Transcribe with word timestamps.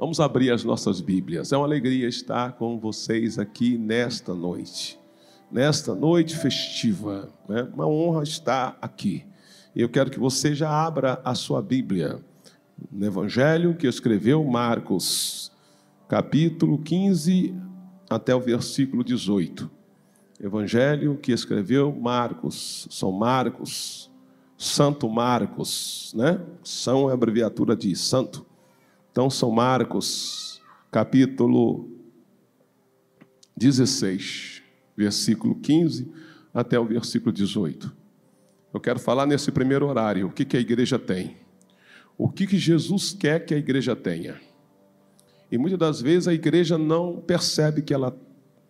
Vamos 0.00 0.18
abrir 0.18 0.50
as 0.50 0.64
nossas 0.64 1.02
Bíblias. 1.02 1.52
É 1.52 1.58
uma 1.58 1.66
alegria 1.66 2.08
estar 2.08 2.52
com 2.52 2.78
vocês 2.78 3.38
aqui 3.38 3.76
nesta 3.76 4.34
noite, 4.34 4.98
nesta 5.52 5.94
noite 5.94 6.38
festiva. 6.38 7.28
É 7.50 7.64
uma 7.64 7.86
honra 7.86 8.22
estar 8.22 8.78
aqui. 8.80 9.26
E 9.76 9.82
eu 9.82 9.90
quero 9.90 10.10
que 10.10 10.18
você 10.18 10.54
já 10.54 10.70
abra 10.70 11.20
a 11.22 11.34
sua 11.34 11.60
Bíblia 11.60 12.18
no 12.90 13.04
Evangelho 13.04 13.76
que 13.76 13.86
escreveu 13.86 14.42
Marcos, 14.42 15.52
capítulo 16.08 16.78
15 16.78 17.54
até 18.08 18.34
o 18.34 18.40
versículo 18.40 19.04
18. 19.04 19.70
Evangelho 20.42 21.18
que 21.18 21.30
escreveu 21.30 21.94
Marcos, 21.94 22.88
São 22.90 23.12
Marcos, 23.12 24.10
Santo 24.56 25.10
Marcos, 25.10 26.14
né? 26.16 26.40
São 26.64 27.10
é 27.10 27.12
abreviatura 27.12 27.76
de 27.76 27.94
santo. 27.94 28.46
Então, 29.10 29.28
São 29.28 29.50
Marcos, 29.50 30.62
capítulo 30.90 31.90
16, 33.56 34.62
versículo 34.96 35.56
15 35.56 36.08
até 36.54 36.78
o 36.78 36.84
versículo 36.84 37.32
18. 37.32 37.92
Eu 38.72 38.78
quero 38.78 39.00
falar 39.00 39.26
nesse 39.26 39.50
primeiro 39.50 39.88
horário 39.88 40.28
o 40.28 40.32
que, 40.32 40.44
que 40.44 40.56
a 40.56 40.60
igreja 40.60 40.96
tem, 40.96 41.36
o 42.16 42.28
que, 42.28 42.46
que 42.46 42.56
Jesus 42.56 43.12
quer 43.12 43.44
que 43.44 43.52
a 43.52 43.58
igreja 43.58 43.96
tenha. 43.96 44.40
E 45.50 45.58
muitas 45.58 45.78
das 45.78 46.00
vezes 46.00 46.28
a 46.28 46.32
igreja 46.32 46.78
não 46.78 47.20
percebe 47.20 47.82
que 47.82 47.92
ela 47.92 48.16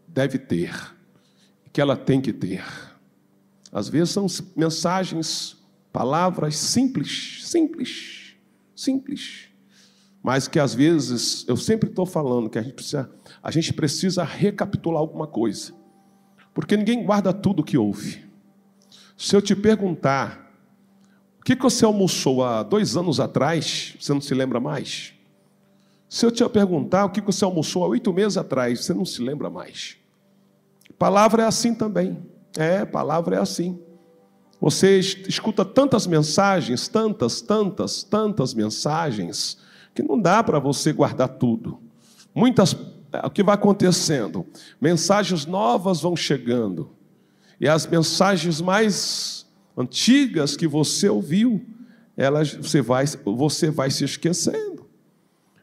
deve 0.08 0.38
ter, 0.38 0.74
que 1.70 1.82
ela 1.82 1.98
tem 1.98 2.18
que 2.18 2.32
ter. 2.32 2.64
Às 3.70 3.90
vezes 3.90 4.10
são 4.10 4.26
mensagens, 4.56 5.58
palavras 5.92 6.56
simples, 6.56 7.42
simples, 7.44 8.34
simples. 8.74 9.49
Mas 10.22 10.46
que 10.46 10.58
às 10.58 10.74
vezes, 10.74 11.44
eu 11.48 11.56
sempre 11.56 11.88
estou 11.88 12.04
falando 12.04 12.50
que 12.50 12.58
a 12.58 12.62
gente, 12.62 12.74
precisa, 12.74 13.10
a 13.42 13.50
gente 13.50 13.72
precisa 13.72 14.22
recapitular 14.22 15.00
alguma 15.00 15.26
coisa. 15.26 15.72
Porque 16.52 16.76
ninguém 16.76 17.04
guarda 17.04 17.32
tudo 17.32 17.64
que 17.64 17.78
ouve. 17.78 18.24
Se 19.16 19.34
eu 19.34 19.40
te 19.40 19.54
perguntar, 19.56 20.50
o 21.38 21.44
que 21.44 21.54
você 21.54 21.84
almoçou 21.84 22.44
há 22.44 22.62
dois 22.62 22.96
anos 22.96 23.18
atrás, 23.18 23.96
você 23.98 24.12
não 24.12 24.20
se 24.20 24.34
lembra 24.34 24.60
mais? 24.60 25.14
Se 26.08 26.26
eu 26.26 26.30
te 26.30 26.46
perguntar 26.48 27.04
o 27.04 27.10
que 27.10 27.20
você 27.20 27.44
almoçou 27.44 27.84
há 27.84 27.88
oito 27.88 28.12
meses 28.12 28.36
atrás, 28.36 28.84
você 28.84 28.92
não 28.92 29.04
se 29.04 29.22
lembra 29.22 29.48
mais. 29.48 29.96
Palavra 30.98 31.44
é 31.44 31.46
assim 31.46 31.74
também. 31.74 32.20
É, 32.58 32.84
palavra 32.84 33.36
é 33.36 33.38
assim. 33.38 33.80
Você 34.60 34.98
escuta 34.98 35.64
tantas 35.64 36.06
mensagens, 36.06 36.88
tantas, 36.88 37.40
tantas, 37.40 38.02
tantas 38.02 38.52
mensagens, 38.52 39.56
que 39.94 40.02
não 40.02 40.20
dá 40.20 40.42
para 40.42 40.58
você 40.58 40.92
guardar 40.92 41.28
tudo. 41.28 41.80
Muitas, 42.34 42.76
é, 43.12 43.26
o 43.26 43.30
que 43.30 43.42
vai 43.42 43.54
acontecendo? 43.54 44.46
Mensagens 44.80 45.46
novas 45.46 46.00
vão 46.00 46.14
chegando. 46.14 46.90
E 47.60 47.68
as 47.68 47.86
mensagens 47.86 48.60
mais 48.60 49.46
antigas 49.76 50.56
que 50.56 50.66
você 50.66 51.08
ouviu, 51.08 51.64
elas 52.16 52.54
você 52.54 52.80
vai, 52.80 53.04
você 53.24 53.70
vai 53.70 53.90
se 53.90 54.04
esquecendo. 54.04 54.86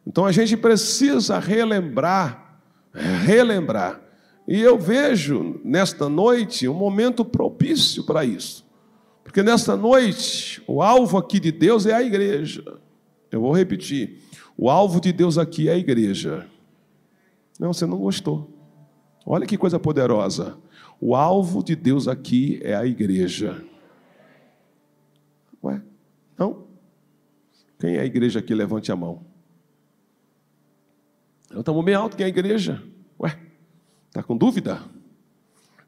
Então 0.06 0.26
a 0.26 0.32
gente 0.32 0.56
precisa 0.56 1.40
relembrar, 1.40 2.62
relembrar. 2.94 4.02
E 4.48 4.62
eu 4.62 4.78
vejo 4.78 5.60
nesta 5.64 6.08
noite 6.08 6.68
um 6.68 6.74
momento 6.74 7.26
propício 7.26 8.04
para 8.06 8.24
isso. 8.24 8.66
Porque 9.24 9.44
nesta 9.44 9.76
noite, 9.76 10.64
o 10.66 10.82
alvo 10.82 11.18
aqui 11.18 11.38
de 11.38 11.52
Deus 11.52 11.86
é 11.86 11.94
a 11.94 12.02
igreja. 12.02 12.64
Eu 13.32 13.42
vou 13.42 13.52
repetir. 13.52 14.20
O 14.58 14.70
alvo 14.70 15.00
de 15.00 15.12
Deus 15.12 15.38
aqui 15.38 15.70
é 15.70 15.74
a 15.74 15.78
igreja. 15.78 16.48
Não, 17.60 17.74
você 17.74 17.86
não 17.86 17.98
gostou. 17.98 18.54
Olha 19.26 19.46
que 19.46 19.58
coisa 19.58 19.80
poderosa. 19.80 20.58
O 21.00 21.16
alvo 21.16 21.64
de 21.64 21.76
Deus 21.76 22.08
aqui 22.08 22.60
é 22.64 22.76
a 22.76 22.86
igreja. 22.86 23.64
Ué, 25.64 25.82
não? 26.38 26.66
Quem 27.80 27.96
é 27.96 28.00
a 28.00 28.06
igreja 28.06 28.40
aqui? 28.40 28.54
Levante 28.56 28.92
a 28.92 28.96
mão. 28.96 29.26
Nós 31.50 31.60
estamos 31.60 31.84
bem 31.84 31.96
alto, 31.96 32.18
quem 32.18 32.24
é 32.24 32.28
a 32.28 32.30
igreja? 32.30 32.84
Ué, 33.20 33.38
está 34.08 34.24
com 34.24 34.36
dúvida? 34.36 34.82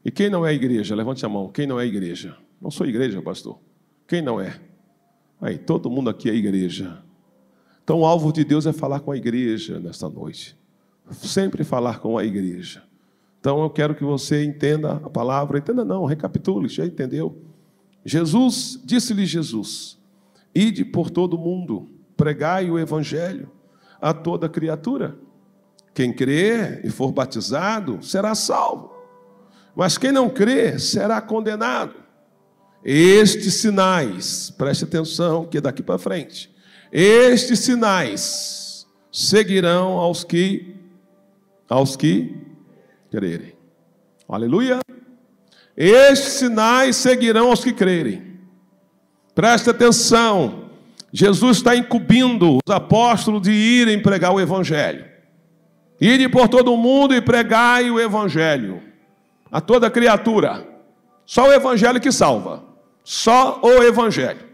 E 0.04 0.10
quem 0.10 0.30
não 0.30 0.46
é 0.46 0.50
a 0.50 0.52
igreja? 0.52 0.94
Levante 0.94 1.24
a 1.26 1.28
mão. 1.28 1.50
Quem 1.50 1.66
não 1.66 1.78
é 1.78 1.82
a 1.82 1.86
igreja? 1.86 2.36
Não 2.60 2.70
sou 2.70 2.86
igreja, 2.86 3.20
pastor. 3.20 3.58
Quem 4.06 4.22
não 4.22 4.40
é? 4.40 4.60
Aí, 5.40 5.58
todo 5.58 5.90
mundo 5.90 6.10
aqui 6.10 6.30
é 6.30 6.34
igreja. 6.34 7.02
Então, 7.82 8.00
o 8.00 8.06
alvo 8.06 8.32
de 8.32 8.44
Deus 8.44 8.66
é 8.66 8.72
falar 8.72 9.00
com 9.00 9.12
a 9.12 9.16
igreja 9.16 9.80
nesta 9.80 10.08
noite. 10.08 10.56
Sempre 11.10 11.64
falar 11.64 11.98
com 11.98 12.16
a 12.16 12.24
igreja. 12.24 12.82
Então, 13.40 13.62
eu 13.62 13.70
quero 13.70 13.94
que 13.94 14.04
você 14.04 14.44
entenda 14.44 14.92
a 14.92 15.10
palavra. 15.10 15.58
Entenda 15.58 15.84
não, 15.84 16.04
recapitule, 16.04 16.68
já 16.68 16.84
entendeu? 16.84 17.36
Jesus, 18.04 18.80
disse-lhe 18.84 19.26
Jesus, 19.26 19.98
ide 20.54 20.84
por 20.84 21.10
todo 21.10 21.34
o 21.34 21.38
mundo, 21.38 21.88
pregai 22.16 22.70
o 22.70 22.78
evangelho 22.78 23.50
a 24.00 24.14
toda 24.14 24.48
criatura. 24.48 25.16
Quem 25.92 26.12
crer 26.12 26.80
e 26.84 26.90
for 26.90 27.12
batizado 27.12 28.02
será 28.02 28.34
salvo, 28.34 28.90
mas 29.74 29.98
quem 29.98 30.12
não 30.12 30.30
crer 30.30 30.80
será 30.80 31.20
condenado. 31.20 31.94
Estes 32.82 33.54
sinais, 33.54 34.50
preste 34.50 34.84
atenção 34.84 35.44
que 35.44 35.58
é 35.58 35.60
daqui 35.60 35.82
para 35.82 35.98
frente, 35.98 36.49
estes 36.92 37.60
sinais 37.60 38.86
seguirão 39.12 39.98
aos 39.98 40.24
que 40.24 40.76
aos 41.68 41.96
que 41.96 42.36
crerem. 43.10 43.54
Aleluia. 44.28 44.80
Estes 45.76 46.34
sinais 46.34 46.96
seguirão 46.96 47.48
aos 47.50 47.62
que 47.62 47.72
crerem. 47.72 48.38
Preste 49.34 49.70
atenção. 49.70 50.70
Jesus 51.12 51.58
está 51.58 51.76
incumbindo 51.76 52.58
os 52.64 52.72
apóstolos 52.72 53.42
de 53.42 53.52
irem 53.52 54.02
pregar 54.02 54.32
o 54.32 54.40
evangelho. 54.40 55.10
Ide 56.00 56.30
por 56.30 56.48
todo 56.48 56.72
o 56.72 56.78
mundo 56.78 57.14
e 57.14 57.20
pregai 57.20 57.90
o 57.90 58.00
Evangelho 58.00 58.82
a 59.52 59.60
toda 59.60 59.90
criatura. 59.90 60.66
Só 61.26 61.48
o 61.48 61.52
Evangelho 61.52 62.00
que 62.00 62.10
salva. 62.10 62.64
Só 63.04 63.60
o 63.62 63.82
Evangelho. 63.82 64.48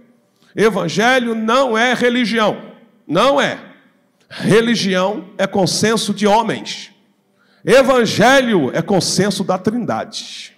Evangelho 0.57 1.35
não 1.35 1.77
é 1.77 1.93
religião. 1.93 2.73
Não 3.07 3.41
é. 3.41 3.59
Religião 4.29 5.29
é 5.37 5.47
consenso 5.47 6.15
de 6.15 6.27
homens. 6.27 6.93
Evangelho 7.65 8.71
é 8.75 8.81
consenso 8.81 9.45
da 9.45 9.59
Trindade. 9.59 10.57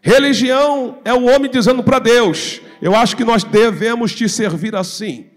Religião 0.00 0.98
é 1.04 1.14
o 1.14 1.24
homem 1.24 1.50
dizendo 1.50 1.82
para 1.82 1.98
Deus: 1.98 2.60
Eu 2.80 2.94
acho 2.94 3.16
que 3.16 3.24
nós 3.24 3.42
devemos 3.42 4.14
te 4.14 4.28
servir 4.28 4.76
assim. 4.76 5.30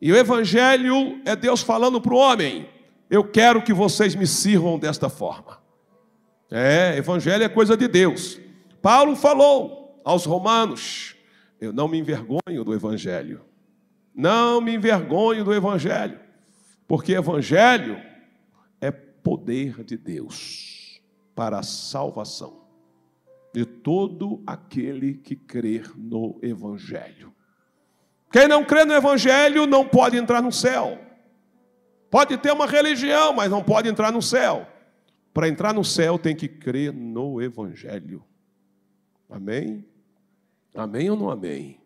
E 0.00 0.12
o 0.12 0.16
Evangelho 0.16 1.20
é 1.24 1.34
Deus 1.34 1.62
falando 1.62 2.00
para 2.00 2.14
o 2.14 2.18
homem: 2.18 2.68
eu 3.08 3.24
quero 3.24 3.62
que 3.62 3.72
vocês 3.72 4.14
me 4.14 4.26
sirvam 4.26 4.78
desta 4.78 5.08
forma. 5.08 5.58
É, 6.50 6.96
evangelho 6.96 7.44
é 7.44 7.48
coisa 7.48 7.76
de 7.76 7.88
Deus. 7.88 8.38
Paulo 8.82 9.14
falou 9.16 10.00
aos 10.04 10.24
romanos: 10.24 11.15
Eu 11.60 11.72
não 11.72 11.88
me 11.88 11.98
envergonho 11.98 12.64
do 12.64 12.74
evangelho. 12.74 13.42
Não 14.14 14.60
me 14.60 14.74
envergonho 14.74 15.44
do 15.44 15.52
evangelho, 15.52 16.18
porque 16.88 17.12
evangelho 17.12 18.00
é 18.80 18.90
poder 18.90 19.84
de 19.84 19.96
Deus 19.96 21.02
para 21.34 21.58
a 21.58 21.62
salvação 21.62 22.64
de 23.52 23.66
todo 23.66 24.42
aquele 24.46 25.14
que 25.14 25.36
crer 25.36 25.92
no 25.96 26.38
evangelho. 26.42 27.34
Quem 28.32 28.48
não 28.48 28.64
crê 28.64 28.84
no 28.84 28.94
evangelho 28.94 29.66
não 29.66 29.86
pode 29.86 30.16
entrar 30.16 30.42
no 30.42 30.52
céu. 30.52 30.98
Pode 32.10 32.36
ter 32.38 32.52
uma 32.52 32.66
religião, 32.66 33.34
mas 33.34 33.50
não 33.50 33.62
pode 33.62 33.88
entrar 33.88 34.12
no 34.12 34.22
céu. 34.22 34.66
Para 35.32 35.48
entrar 35.48 35.74
no 35.74 35.84
céu 35.84 36.18
tem 36.18 36.34
que 36.34 36.48
crer 36.48 36.92
no 36.94 37.42
Evangelho. 37.42 38.24
Amém? 39.28 39.84
Amém 40.76 41.10
ou 41.10 41.16
não 41.16 41.30
amém? 41.30 41.80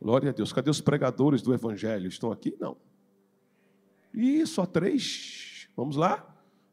Glória 0.00 0.30
a 0.30 0.32
Deus. 0.32 0.52
Cadê 0.52 0.70
os 0.70 0.80
pregadores 0.80 1.42
do 1.42 1.52
Evangelho? 1.52 2.08
Estão 2.08 2.30
aqui? 2.30 2.56
Não. 2.58 2.76
Ih, 4.14 4.46
só 4.46 4.64
três. 4.64 5.68
Vamos 5.76 5.96
lá? 5.96 6.16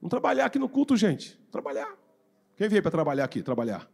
Vamos 0.01 0.09
trabalhar 0.09 0.45
aqui 0.45 0.59
no 0.59 0.69
culto, 0.69 0.95
gente. 0.95 1.39
Trabalhar. 1.51 1.93
Quem 2.55 2.69
veio 2.69 2.81
para 2.81 2.91
trabalhar 2.91 3.23
aqui? 3.23 3.41
Trabalhar. 3.41 3.89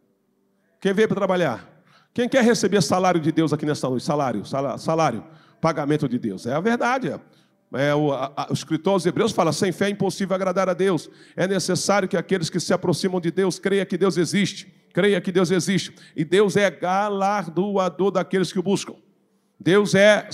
Quem 0.80 0.94
veio 0.94 1.08
para 1.08 1.16
trabalhar? 1.16 1.84
Quem 2.14 2.30
quer 2.30 2.44
receber 2.44 2.82
salário 2.82 3.20
de 3.20 3.32
Deus 3.32 3.52
aqui 3.54 3.66
nesta 3.66 3.90
noite? 3.90 4.06
Salário, 4.06 4.44
salário, 4.46 5.24
pagamento 5.60 6.08
de 6.08 6.18
Deus. 6.18 6.46
É 6.46 6.54
a 6.54 6.60
verdade. 6.60 7.10
É. 7.10 7.20
É, 7.74 7.94
o, 7.94 8.14
a, 8.14 8.48
o 8.50 8.54
escritor 8.54 8.94
aos 8.94 9.06
Hebreus 9.06 9.32
fala: 9.32 9.52
sem 9.52 9.72
fé 9.72 9.88
é 9.88 9.90
impossível 9.90 10.36
agradar 10.36 10.70
a 10.70 10.74
Deus. 10.74 11.10
É 11.36 11.48
necessário 11.48 12.08
que 12.08 12.16
aqueles 12.16 12.50
que 12.50 12.60
se 12.60 12.74
aproximam 12.74 13.20
de 13.20 13.32
Deus 13.32 13.60
creiam 13.60 13.86
que 13.86 13.98
Deus 13.98 14.18
existe. 14.18 14.74
Creia 14.96 15.20
que 15.20 15.30
Deus 15.30 15.52
existe. 15.52 15.94
E 16.16 16.24
Deus 16.24 16.56
é 16.56 16.72
galardoador 16.72 18.12
daqueles 18.12 18.54
que 18.54 18.60
o 18.60 18.64
buscam. 18.64 18.96
Deus 19.60 19.94
é 19.94 20.30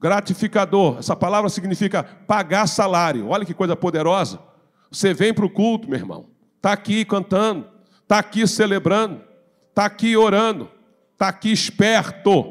Gratificador, 0.00 0.98
essa 0.98 1.14
palavra 1.14 1.48
significa 1.48 2.02
pagar 2.02 2.66
salário. 2.66 3.28
Olha 3.28 3.44
que 3.44 3.54
coisa 3.54 3.76
poderosa. 3.76 4.40
Você 4.90 5.14
vem 5.14 5.32
para 5.32 5.44
o 5.44 5.50
culto, 5.50 5.88
meu 5.88 5.98
irmão, 5.98 6.26
está 6.56 6.72
aqui 6.72 7.04
cantando, 7.04 7.68
está 8.02 8.18
aqui 8.18 8.46
celebrando, 8.48 9.22
está 9.68 9.84
aqui 9.84 10.16
orando, 10.16 10.68
está 11.12 11.28
aqui 11.28 11.52
esperto. 11.52 12.44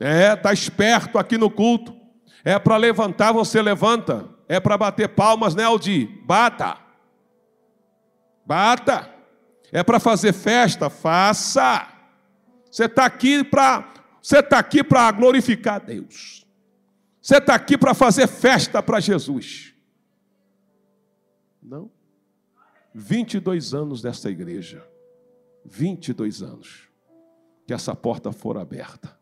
É, 0.00 0.32
está 0.32 0.54
esperto 0.54 1.18
aqui 1.18 1.36
no 1.36 1.50
culto. 1.50 1.94
É 2.42 2.58
para 2.58 2.78
levantar, 2.78 3.32
você 3.32 3.60
levanta. 3.60 4.26
É 4.48 4.58
para 4.58 4.78
bater 4.78 5.08
palmas, 5.08 5.54
né, 5.54 5.64
Aldi? 5.64 6.06
Bata. 6.24 6.78
Bata. 8.46 9.13
É 9.72 9.82
para 9.82 9.98
fazer 9.98 10.32
festa, 10.32 10.88
faça. 10.88 11.88
Você 12.70 12.84
está 12.84 13.04
aqui 13.04 13.44
para 13.44 13.92
você 14.24 14.38
está 14.38 14.58
aqui 14.58 14.82
para 14.82 15.12
glorificar 15.12 15.84
Deus. 15.84 16.46
Você 17.20 17.36
está 17.36 17.54
aqui 17.54 17.76
para 17.76 17.92
fazer 17.92 18.26
festa 18.26 18.82
para 18.82 18.98
Jesus. 18.98 19.74
Não. 21.62 21.90
22 22.94 23.74
anos 23.74 24.00
dessa 24.00 24.30
igreja. 24.30 24.82
22 25.66 26.42
anos. 26.42 26.88
Que 27.66 27.74
essa 27.74 27.94
porta 27.94 28.32
for 28.32 28.56
aberta. 28.56 29.14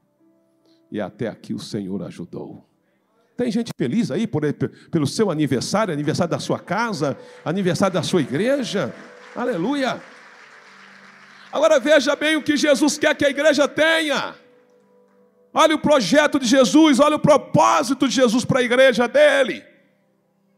E 0.89 1.01
até 1.01 1.27
aqui 1.27 1.53
o 1.53 1.59
Senhor 1.59 2.01
ajudou. 2.05 2.65
Tem 3.37 3.51
gente 3.51 3.73
feliz 3.77 4.09
aí 4.13 4.25
por, 4.27 4.43
pelo 4.89 5.07
seu 5.07 5.33
aniversário, 5.33 5.93
aniversário 5.93 6.31
da 6.31 6.39
sua 6.39 6.61
casa, 6.61 7.19
aniversário 7.45 7.95
da 7.95 8.05
sua 8.05 8.21
igreja. 8.21 8.95
Aleluia. 9.35 10.01
Agora 11.53 11.79
veja 11.79 12.17
bem 12.17 12.37
o 12.37 12.43
que 12.43 12.57
Jesus 12.57 12.97
quer 12.97 13.15
que 13.15 13.25
a 13.25 13.31
igreja 13.31 13.69
tenha. 13.69 14.35
Olha 15.53 15.75
o 15.75 15.79
projeto 15.79 16.39
de 16.39 16.47
Jesus, 16.47 16.99
olha 16.99 17.17
o 17.17 17.21
propósito 17.21 18.09
de 18.09 18.15
Jesus 18.15 18.45
para 18.45 18.61
a 18.61 18.63
igreja 18.63 19.07
dele. 19.07 19.63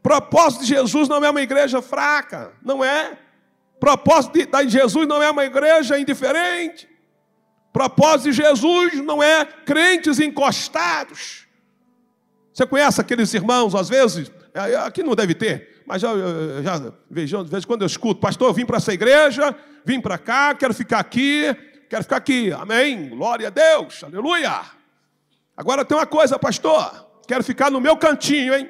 Propósito 0.03 0.61
de 0.63 0.69
Jesus 0.69 1.09
não 1.09 1.25
é 1.25 1.31
uma 1.31 1.43
igreja 1.43 1.83
fraca, 1.83 2.53
não 2.63 2.85
é? 2.85 3.19
Propósito 3.81 4.35
de 4.35 4.69
Jesus 4.69 5.09
não 5.09 5.21
é 5.23 5.31
uma 5.31 5.45
igreja 5.45 5.99
indiferente. 5.99 6.89
Propósito 7.73 8.31
de 8.31 8.33
Jesus 8.33 8.95
não 9.03 9.21
é 9.21 9.45
crentes 9.45 10.21
encostados. 10.21 11.45
Você 12.53 12.65
conhece 12.65 13.01
aqueles 13.01 13.35
irmãos, 13.35 13.75
às 13.75 13.89
vezes, 13.89 14.31
é, 14.55 14.73
é, 14.73 14.77
aqui 14.77 15.03
não 15.03 15.17
deve 15.17 15.35
ter, 15.35 15.74
mas 15.87 16.01
já, 16.01 16.11
já 16.63 16.93
vejo, 17.11 17.45
de 17.45 17.51
vez 17.51 17.65
em 17.65 17.67
quando 17.67 17.83
eu 17.83 17.87
escuto, 17.87 18.21
pastor, 18.21 18.49
eu 18.49 18.55
vim 18.55 18.65
para 18.65 18.79
essa 18.79 18.93
igreja, 18.93 19.55
vim 19.85 20.01
para 20.01 20.17
cá, 20.17 20.55
quero 20.55 20.73
ficar 20.73 20.99
aqui, 20.99 21.55
quero 21.89 22.03
ficar 22.03 22.17
aqui, 22.17 22.53
amém, 22.53 23.11
glória 23.11 23.49
a 23.49 23.51
Deus, 23.51 24.03
aleluia. 24.03 24.63
Agora 25.57 25.85
tem 25.85 25.97
uma 25.97 26.07
coisa, 26.07 26.39
pastor, 26.39 27.09
quero 27.29 27.45
ficar 27.45 27.71
no 27.71 27.81
meu 27.81 27.97
cantinho, 27.97 28.55
hein? 28.55 28.69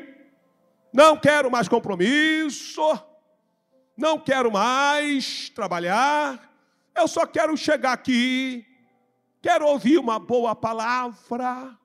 Não 0.93 1.17
quero 1.17 1.51
mais 1.51 1.69
compromisso, 1.69 2.83
não 3.97 4.19
quero 4.19 4.51
mais 4.51 5.49
trabalhar, 5.51 6.53
eu 6.97 7.07
só 7.07 7.27
quero 7.27 7.57
chegar 7.57 7.93
aqui, 7.93 8.67
quero 9.41 9.67
ouvir 9.67 9.99
uma 9.99 10.19
boa 10.19 10.55
palavra, 10.55 11.77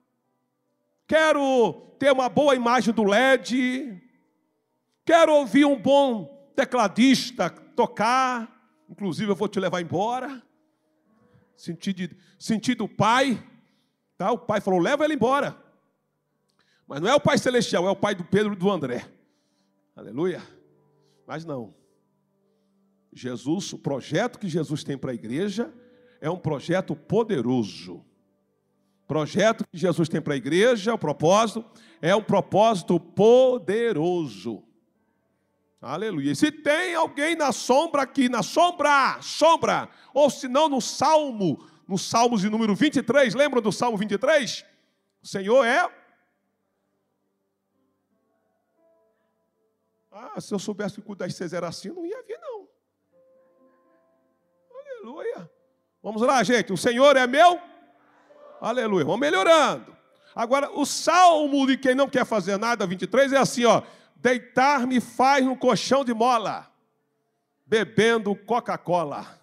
quero 1.06 1.72
ter 1.98 2.12
uma 2.12 2.28
boa 2.28 2.54
imagem 2.54 2.92
do 2.92 3.04
LED, 3.04 4.09
quero 5.04 5.34
ouvir 5.34 5.64
um 5.64 5.80
bom 5.80 6.52
tecladista 6.54 7.50
tocar, 7.50 8.82
inclusive 8.88 9.30
eu 9.30 9.36
vou 9.36 9.48
te 9.48 9.60
levar 9.60 9.80
embora, 9.80 10.42
sentido, 11.56 12.16
sentido 12.38 12.88
pai, 12.88 13.42
Tá? 14.20 14.30
O 14.30 14.36
pai 14.36 14.60
falou: 14.60 14.78
leva 14.78 15.02
ele 15.02 15.14
embora. 15.14 15.56
Mas 16.86 17.00
não 17.00 17.08
é 17.08 17.14
o 17.14 17.20
pai 17.20 17.38
celestial, 17.38 17.86
é 17.86 17.90
o 17.90 17.96
pai 17.96 18.14
do 18.14 18.22
Pedro 18.22 18.52
e 18.52 18.56
do 18.56 18.70
André. 18.70 19.10
Aleluia. 19.96 20.42
Mas 21.26 21.42
não. 21.42 21.74
Jesus, 23.10 23.72
o 23.72 23.78
projeto 23.78 24.38
que 24.38 24.46
Jesus 24.46 24.84
tem 24.84 24.98
para 24.98 25.12
a 25.12 25.14
igreja 25.14 25.72
é 26.20 26.28
um 26.28 26.36
projeto 26.36 26.94
poderoso. 26.94 28.04
projeto 29.08 29.64
que 29.72 29.78
Jesus 29.78 30.06
tem 30.06 30.20
para 30.20 30.34
a 30.34 30.36
igreja, 30.36 30.92
o 30.92 30.98
propósito, 30.98 31.64
é 32.02 32.14
um 32.14 32.22
propósito 32.22 33.00
poderoso. 33.00 34.62
Aleluia. 35.80 36.34
Se 36.34 36.52
tem 36.52 36.94
alguém 36.94 37.34
na 37.34 37.52
sombra 37.52 38.02
aqui, 38.02 38.28
na 38.28 38.42
sombra, 38.42 39.18
sombra, 39.22 39.88
ou 40.12 40.28
se 40.28 40.46
não 40.46 40.68
no 40.68 40.80
salmo 40.80 41.66
no 41.90 41.98
Salmos 41.98 42.40
de 42.40 42.48
número 42.48 42.72
23, 42.72 43.34
lembra 43.34 43.60
do 43.60 43.72
Salmo 43.72 43.98
23? 43.98 44.64
O 45.20 45.26
Senhor 45.26 45.64
é. 45.64 45.90
Ah, 50.12 50.40
se 50.40 50.54
eu 50.54 50.58
soubesse 50.60 50.94
que 50.94 51.00
o 51.00 51.02
culto 51.02 51.24
das 51.24 51.34
seis 51.34 51.52
era 51.52 51.66
assim, 51.66 51.88
não 51.88 52.06
ia 52.06 52.22
vir, 52.22 52.38
não. 52.40 52.68
Aleluia. 54.78 55.50
Vamos 56.00 56.22
lá, 56.22 56.44
gente. 56.44 56.72
O 56.72 56.76
Senhor 56.76 57.16
é 57.16 57.26
meu. 57.26 57.60
Aleluia. 58.60 59.04
Vamos 59.04 59.20
melhorando. 59.20 59.96
Agora, 60.32 60.70
o 60.70 60.86
salmo 60.86 61.66
de 61.66 61.76
quem 61.76 61.96
não 61.96 62.08
quer 62.08 62.24
fazer 62.24 62.56
nada, 62.56 62.86
23, 62.86 63.32
é 63.32 63.38
assim, 63.38 63.64
ó. 63.64 63.82
Deitar-me 64.20 65.00
faz 65.00 65.44
no 65.44 65.56
colchão 65.56 66.04
de 66.04 66.12
mola, 66.12 66.70
bebendo 67.66 68.34
Coca-Cola. 68.36 69.40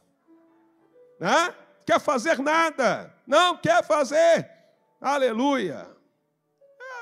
Né? 1.19 1.53
quer 1.87 2.01
fazer 2.01 2.37
nada, 2.39 3.15
não 3.25 3.57
quer 3.57 3.81
fazer. 3.81 4.51
Aleluia. 4.99 5.87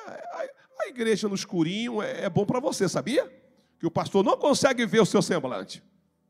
É, 0.07 0.53
a, 0.83 0.87
igreja 0.87 1.27
no 1.27 1.33
escurinho 1.33 2.03
é, 2.03 2.25
é 2.25 2.29
bom 2.29 2.45
para 2.45 2.59
você, 2.59 2.87
sabia? 2.87 3.27
Que 3.79 3.87
o 3.87 3.91
pastor 3.91 4.23
não 4.23 4.37
consegue 4.37 4.85
ver 4.85 4.99
o 4.99 5.05
seu 5.05 5.23
semblante. 5.23 5.83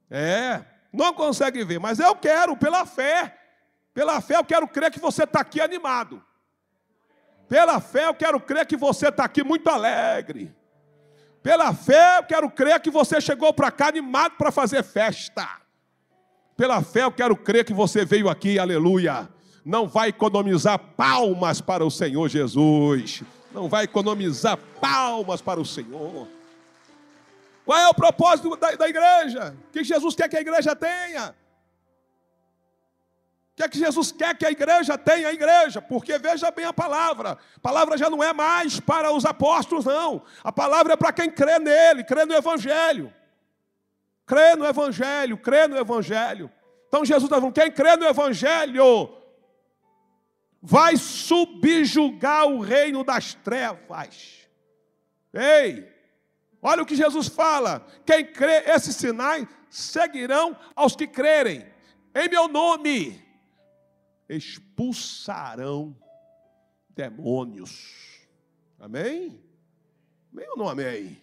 É, 0.09 0.63
não 0.93 1.13
consegue 1.13 1.65
ver, 1.65 1.79
mas 1.79 1.99
eu 1.99 2.15
quero, 2.15 2.55
pela 2.55 2.85
fé. 2.85 3.37
Pela 3.93 4.21
fé 4.21 4.37
eu 4.37 4.45
quero 4.45 4.67
crer 4.69 4.89
que 4.89 4.99
você 4.99 5.25
está 5.25 5.41
aqui 5.41 5.59
animado. 5.59 6.23
Pela 7.49 7.81
fé 7.81 8.05
eu 8.05 8.13
quero 8.13 8.39
crer 8.39 8.65
que 8.65 8.77
você 8.77 9.09
está 9.09 9.25
aqui 9.25 9.43
muito 9.43 9.69
alegre. 9.69 10.55
Pela 11.45 11.75
fé 11.75 12.17
eu 12.17 12.23
quero 12.23 12.49
crer 12.49 12.79
que 12.79 12.89
você 12.89 13.21
chegou 13.21 13.53
para 13.53 13.69
cá 13.69 13.89
animado 13.89 14.31
para 14.35 14.51
fazer 14.51 14.81
festa. 14.81 15.47
Pela 16.57 16.81
fé 16.81 17.03
eu 17.03 17.11
quero 17.11 17.35
crer 17.35 17.63
que 17.63 17.71
você 17.71 18.03
veio 18.03 18.27
aqui, 18.29 18.57
aleluia. 18.57 19.29
Não 19.63 19.87
vai 19.87 20.09
economizar 20.09 20.79
palmas 20.79 21.61
para 21.61 21.85
o 21.85 21.91
Senhor 21.91 22.27
Jesus. 22.29 23.21
Não 23.53 23.69
vai 23.69 23.83
economizar 23.83 24.57
palmas 24.81 25.39
para 25.39 25.61
o 25.61 25.65
Senhor. 25.65 26.27
Qual 27.63 27.77
é 27.77 27.87
o 27.89 27.93
propósito 27.93 28.55
da, 28.55 28.71
da 28.71 28.89
igreja? 28.89 29.55
O 29.69 29.71
que 29.71 29.83
Jesus 29.83 30.15
quer 30.15 30.27
que 30.27 30.37
a 30.37 30.41
igreja 30.41 30.75
tenha? 30.75 31.35
O 33.55 33.57
que 33.57 33.63
é 33.63 33.69
que 33.69 33.79
Jesus 33.79 34.11
quer 34.11 34.37
que 34.37 34.45
a 34.45 34.51
igreja 34.51 34.97
tenha? 34.97 35.29
A 35.29 35.33
igreja, 35.33 35.81
porque 35.81 36.17
veja 36.19 36.51
bem 36.51 36.65
a 36.65 36.73
palavra. 36.73 37.37
A 37.55 37.59
palavra 37.61 37.97
já 37.97 38.09
não 38.09 38.21
é 38.21 38.33
mais 38.33 38.81
para 38.81 39.13
os 39.13 39.23
apóstolos, 39.23 39.85
não. 39.85 40.23
A 40.43 40.51
palavra 40.51 40.91
é 40.91 40.97
para 40.97 41.13
quem 41.13 41.31
crê 41.31 41.57
nele, 41.57 42.03
crê 42.03 42.25
no 42.25 42.33
Evangelho. 42.33 43.13
Crê 44.25 44.57
no 44.57 44.65
Evangelho, 44.65 45.37
crê 45.37 45.69
no 45.69 45.77
Evangelho. 45.77 46.51
Então 46.89 47.05
Jesus 47.05 47.23
está 47.23 47.37
falando: 47.37 47.53
quem 47.53 47.71
crê 47.71 47.95
no 47.95 48.05
Evangelho 48.05 49.15
vai 50.61 50.97
subjugar 50.97 52.47
o 52.47 52.59
reino 52.59 53.05
das 53.05 53.35
trevas. 53.35 54.49
Ei, 55.33 55.89
olha 56.61 56.83
o 56.83 56.85
que 56.85 56.95
Jesus 56.97 57.29
fala: 57.29 57.87
quem 58.05 58.25
crê, 58.25 58.65
esses 58.65 58.97
sinais 58.97 59.47
seguirão 59.69 60.57
aos 60.75 60.93
que 60.93 61.07
crerem. 61.07 61.65
Em 62.13 62.27
meu 62.27 62.49
nome 62.49 63.24
expulsarão 64.27 65.95
demônios. 66.89 68.27
Amém? 68.79 69.39
Amém 70.31 70.49
ou 70.49 70.57
não 70.57 70.67
amém? 70.67 71.21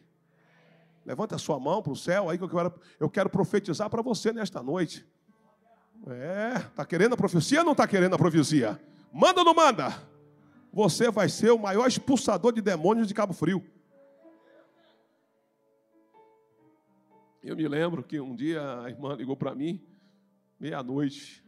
Levanta 1.05 1.35
a 1.35 1.39
sua 1.39 1.59
mão 1.59 1.83
para 1.83 1.93
o 1.93 1.97
céu, 1.97 2.31
aí 2.31 2.39
que 2.39 2.45
eu 2.45 2.49
quero, 2.49 2.75
eu 3.01 3.11
quero 3.11 3.31
profetizar 3.31 3.91
para 3.91 4.03
você 4.03 4.33
nesta 4.33 4.63
noite. 4.63 5.05
É, 6.07 6.59
está 6.59 6.85
querendo 6.85 7.15
a 7.15 7.17
profecia 7.17 7.61
ou 7.61 7.65
não 7.65 7.73
está 7.73 7.87
querendo 7.87 8.15
a 8.15 8.19
profecia? 8.19 8.81
Manda 9.13 9.41
ou 9.41 9.45
não 9.45 9.55
manda? 9.55 9.93
Você 10.73 11.11
vai 11.11 11.29
ser 11.29 11.51
o 11.51 11.59
maior 11.59 11.87
expulsador 11.87 12.53
de 12.53 12.63
demônios 12.63 13.07
de 13.07 13.15
Cabo 13.15 13.33
Frio. 13.33 13.65
Eu 17.43 17.57
me 17.57 17.67
lembro 17.67 18.05
que 18.05 18.21
um 18.21 18.35
dia 18.35 18.81
a 18.83 18.89
irmã 18.89 19.15
ligou 19.15 19.37
para 19.37 19.55
mim, 19.55 19.85
meia-noite. 20.59 21.42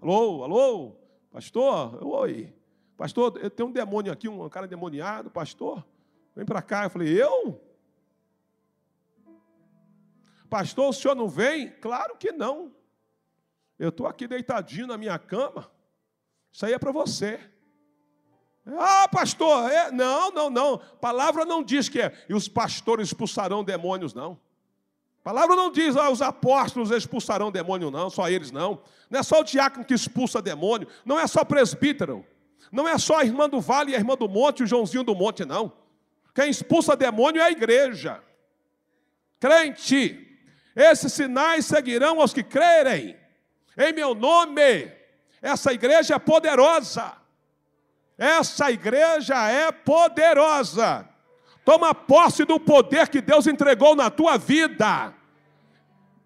Alô, 0.00 0.44
alô, 0.44 0.96
pastor? 1.32 2.06
Oi. 2.06 2.54
Pastor, 2.96 3.32
tem 3.50 3.66
um 3.66 3.72
demônio 3.72 4.12
aqui, 4.12 4.28
um 4.28 4.48
cara 4.48 4.68
demoniado, 4.68 5.28
pastor. 5.28 5.84
Vem 6.36 6.46
para 6.46 6.62
cá. 6.62 6.84
Eu 6.84 6.90
falei, 6.90 7.20
eu? 7.20 7.60
Pastor, 10.48 10.90
o 10.90 10.92
senhor 10.92 11.16
não 11.16 11.28
vem? 11.28 11.70
Claro 11.80 12.16
que 12.16 12.30
não. 12.30 12.72
Eu 13.76 13.88
estou 13.88 14.06
aqui 14.06 14.28
deitadinho 14.28 14.86
na 14.86 14.96
minha 14.96 15.18
cama. 15.18 15.68
Isso 16.52 16.64
aí 16.64 16.72
é 16.72 16.78
para 16.78 16.92
você. 16.92 17.40
Ah, 18.66 19.08
pastor, 19.08 19.70
é... 19.70 19.90
não, 19.90 20.30
não, 20.30 20.48
não. 20.48 20.78
Palavra 21.00 21.44
não 21.44 21.62
diz 21.62 21.88
que 21.88 22.00
é. 22.00 22.16
E 22.28 22.34
os 22.34 22.46
pastores 22.46 23.08
expulsarão 23.08 23.64
demônios, 23.64 24.14
não. 24.14 24.38
A 25.28 25.30
palavra 25.30 25.56
não 25.56 25.70
diz, 25.70 25.94
ah, 25.94 26.08
os 26.08 26.22
apóstolos 26.22 26.90
expulsarão 26.90 27.52
demônio, 27.52 27.90
não, 27.90 28.08
só 28.08 28.30
eles 28.30 28.50
não. 28.50 28.80
Não 29.10 29.20
é 29.20 29.22
só 29.22 29.40
o 29.40 29.44
diácono 29.44 29.84
que 29.84 29.92
expulsa 29.92 30.40
demônio, 30.40 30.88
não 31.04 31.20
é 31.20 31.26
só 31.26 31.44
presbítero, 31.44 32.24
não 32.72 32.88
é 32.88 32.96
só 32.96 33.18
a 33.18 33.24
irmã 33.26 33.46
do 33.46 33.60
vale 33.60 33.92
e 33.92 33.94
a 33.94 33.98
irmã 33.98 34.16
do 34.16 34.26
monte, 34.26 34.62
o 34.62 34.66
Joãozinho 34.66 35.04
do 35.04 35.14
monte, 35.14 35.44
não. 35.44 35.70
Quem 36.34 36.48
expulsa 36.48 36.96
demônio 36.96 37.42
é 37.42 37.44
a 37.44 37.50
igreja. 37.50 38.22
Crente, 39.38 40.40
esses 40.74 41.12
sinais 41.12 41.66
seguirão 41.66 42.22
aos 42.22 42.32
que 42.32 42.42
crerem. 42.42 43.14
Em 43.76 43.92
meu 43.92 44.14
nome, 44.14 44.90
essa 45.42 45.74
igreja 45.74 46.14
é 46.14 46.18
poderosa. 46.18 47.12
Essa 48.16 48.70
igreja 48.70 49.46
é 49.46 49.70
poderosa. 49.72 51.06
Toma 51.66 51.94
posse 51.94 52.46
do 52.46 52.58
poder 52.58 53.10
que 53.10 53.20
Deus 53.20 53.46
entregou 53.46 53.94
na 53.94 54.08
tua 54.08 54.38
vida. 54.38 55.17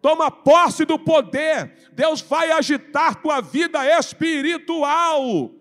Toma 0.02 0.32
posse 0.32 0.84
do 0.84 0.98
poder. 0.98 1.72
Deus 1.92 2.20
vai 2.20 2.50
agitar 2.50 3.22
tua 3.22 3.40
vida 3.40 3.86
espiritual. 3.98 5.52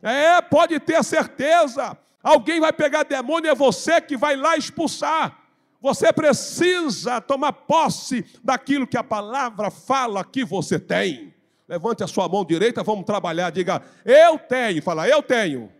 É, 0.00 0.40
pode 0.40 0.78
ter 0.78 1.02
certeza. 1.02 1.98
Alguém 2.22 2.60
vai 2.60 2.72
pegar 2.72 3.02
demônio, 3.02 3.50
é 3.50 3.54
você 3.56 4.00
que 4.00 4.16
vai 4.16 4.36
lá 4.36 4.56
expulsar. 4.56 5.36
Você 5.80 6.12
precisa 6.12 7.20
tomar 7.20 7.52
posse 7.52 8.24
daquilo 8.42 8.86
que 8.86 8.96
a 8.96 9.02
palavra 9.04 9.70
fala 9.70 10.24
que 10.24 10.44
você 10.44 10.78
tem. 10.78 11.34
Levante 11.68 12.02
a 12.02 12.06
sua 12.06 12.28
mão 12.28 12.44
direita, 12.44 12.84
vamos 12.84 13.04
trabalhar. 13.04 13.50
Diga, 13.50 13.82
eu 14.04 14.38
tenho. 14.38 14.80
Fala, 14.80 15.08
eu 15.08 15.22
tenho. 15.22 15.72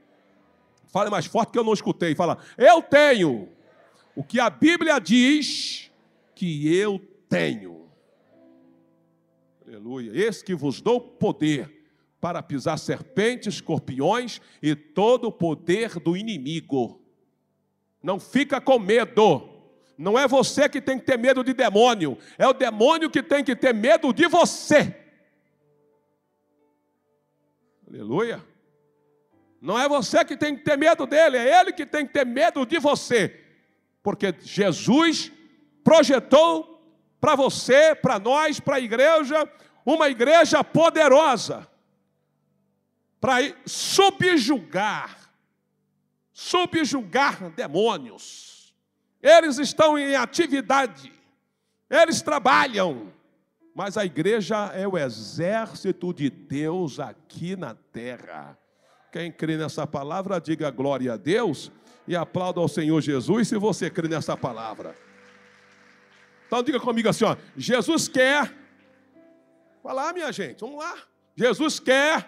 Fale 0.89 1.09
mais 1.09 1.27
forte 1.27 1.53
que 1.53 1.59
eu 1.59 1.65
não 1.65 1.73
escutei. 1.73 2.15
Fala, 2.15 2.39
eu 2.57 2.83
tenho 2.83 3.49
o 4.17 4.25
que 4.25 4.41
a 4.41 4.51
Bíblia 4.51 4.99
diz 4.99 5.91
que 6.35 6.77
eu 6.77 7.01
tenho. 7.29 7.78
Aleluia. 9.69 10.11
Esse 10.15 10.43
que 10.43 10.55
vos 10.55 10.81
dou 10.81 10.99
poder 10.99 11.85
para 12.19 12.43
pisar 12.43 12.79
serpentes, 12.79 13.57
escorpiões 13.57 14.41
e 14.63 14.75
todo 14.75 15.29
o 15.29 15.33
poder 15.33 16.01
do 16.01 16.17
inimigo. 16.17 17.03
Não 18.03 18.19
fica 18.19 18.63
com 18.63 18.79
medo. 18.79 19.47
Não 19.99 20.19
é 20.19 20.27
você 20.27 20.71
que 20.71 20.81
tem 20.81 20.99
que 20.99 21.05
ter 21.05 21.19
medo 21.19 21.45
de 21.45 21.53
demônio, 21.53 22.17
é 22.39 22.47
o 22.47 22.55
demônio 22.55 23.11
que 23.11 23.23
tem 23.23 23.45
que 23.45 23.55
ter 23.55 23.75
medo 23.75 24.11
de 24.11 24.27
você. 24.27 24.97
Aleluia. 27.87 28.43
Não 29.61 29.79
é 29.79 29.87
você 29.87 30.25
que 30.25 30.37
tem 30.37 30.57
que 30.57 30.65
ter 30.65 30.79
medo 30.79 31.05
dele, 31.05 31.37
é 31.37 31.61
ele 31.61 31.73
que 31.73 31.85
tem 31.85 32.07
que 32.07 32.13
ter 32.15 32.25
medo 32.25 32.65
de 32.65 32.79
você. 32.79 33.39
Porque 34.03 34.35
Jesus 34.41 35.31
projetou 35.85 36.78
para 37.21 37.35
você, 37.35 37.95
para 37.95 38.19
nós, 38.19 38.61
para 38.61 38.77
a 38.77 38.81
igreja, 38.81 39.49
uma 39.85 40.09
igreja 40.09 40.63
poderosa 40.63 41.67
para 43.21 43.39
subjugar, 43.67 45.17
subjugar 46.33 47.51
demônios. 47.51 48.75
Eles 49.21 49.59
estão 49.59 49.99
em 49.99 50.15
atividade, 50.15 51.13
eles 51.91 52.23
trabalham, 52.23 53.13
mas 53.75 53.97
a 53.97 54.05
igreja 54.05 54.67
é 54.75 54.87
o 54.87 54.97
exército 54.97 56.15
de 56.15 56.31
Deus 56.31 57.01
aqui 57.01 57.57
na 57.57 57.75
terra. 57.75 58.57
Quem 59.11 59.33
crê 59.33 59.57
nessa 59.57 59.87
palavra, 59.87 60.41
diga 60.41 60.71
glória 60.71 61.15
a 61.15 61.17
Deus 61.17 61.73
e 62.07 62.15
aplauda 62.15 62.61
ao 62.61 62.69
Senhor 62.69 63.01
Jesus 63.01 63.49
se 63.49 63.57
você 63.57 63.91
crê 63.91 64.07
nessa 64.07 64.37
palavra. 64.37 64.95
Então 66.49 66.63
diga 66.63 66.81
comigo 66.81 67.11
assim, 67.11 67.25
ó, 67.25 67.37
Jesus 67.55 68.09
quer, 68.09 68.51
falar 69.83 70.15
minha 70.15 70.33
gente, 70.33 70.61
vamos 70.61 70.79
lá. 70.79 70.97
Jesus 71.37 71.79
quer 71.79 72.27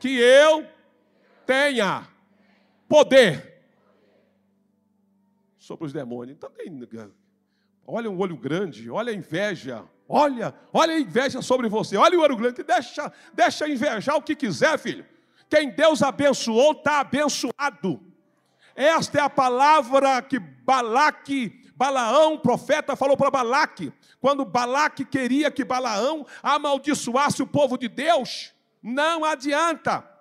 que 0.00 0.18
eu 0.18 0.66
tenha 1.46 2.08
poder 2.88 3.62
sobre 5.56 5.86
os 5.86 5.92
demônios. 5.92 6.36
Então 6.36 6.50
olha 7.86 8.10
um 8.10 8.18
olho 8.18 8.36
grande, 8.36 8.90
olha 8.90 9.12
a 9.12 9.14
inveja, 9.14 9.84
olha, 10.08 10.52
olha 10.72 10.94
a 10.94 10.98
inveja 10.98 11.40
sobre 11.40 11.68
você, 11.68 11.96
olha 11.96 12.18
o 12.18 12.22
olho 12.22 12.36
grande, 12.36 12.64
deixa, 12.64 13.12
deixa 13.32 13.68
invejar 13.68 14.16
o 14.16 14.22
que 14.22 14.34
quiser, 14.34 14.76
filho. 14.76 15.06
Quem 15.48 15.70
Deus 15.70 16.02
abençoou 16.02 16.72
está 16.72 16.98
abençoado. 16.98 18.02
Esta 18.74 19.18
é 19.18 19.20
a 19.20 19.30
palavra 19.30 20.20
que 20.20 20.40
Balaque, 20.40 21.63
Balaão, 21.76 22.38
profeta, 22.38 22.96
falou 22.96 23.16
para 23.16 23.30
Balaque. 23.30 23.92
Quando 24.20 24.44
Balaque 24.44 25.04
queria 25.04 25.50
que 25.50 25.64
Balaão 25.64 26.26
amaldiçoasse 26.42 27.42
o 27.42 27.46
povo 27.46 27.76
de 27.76 27.88
Deus, 27.88 28.52
não 28.82 29.24
adianta. 29.24 30.14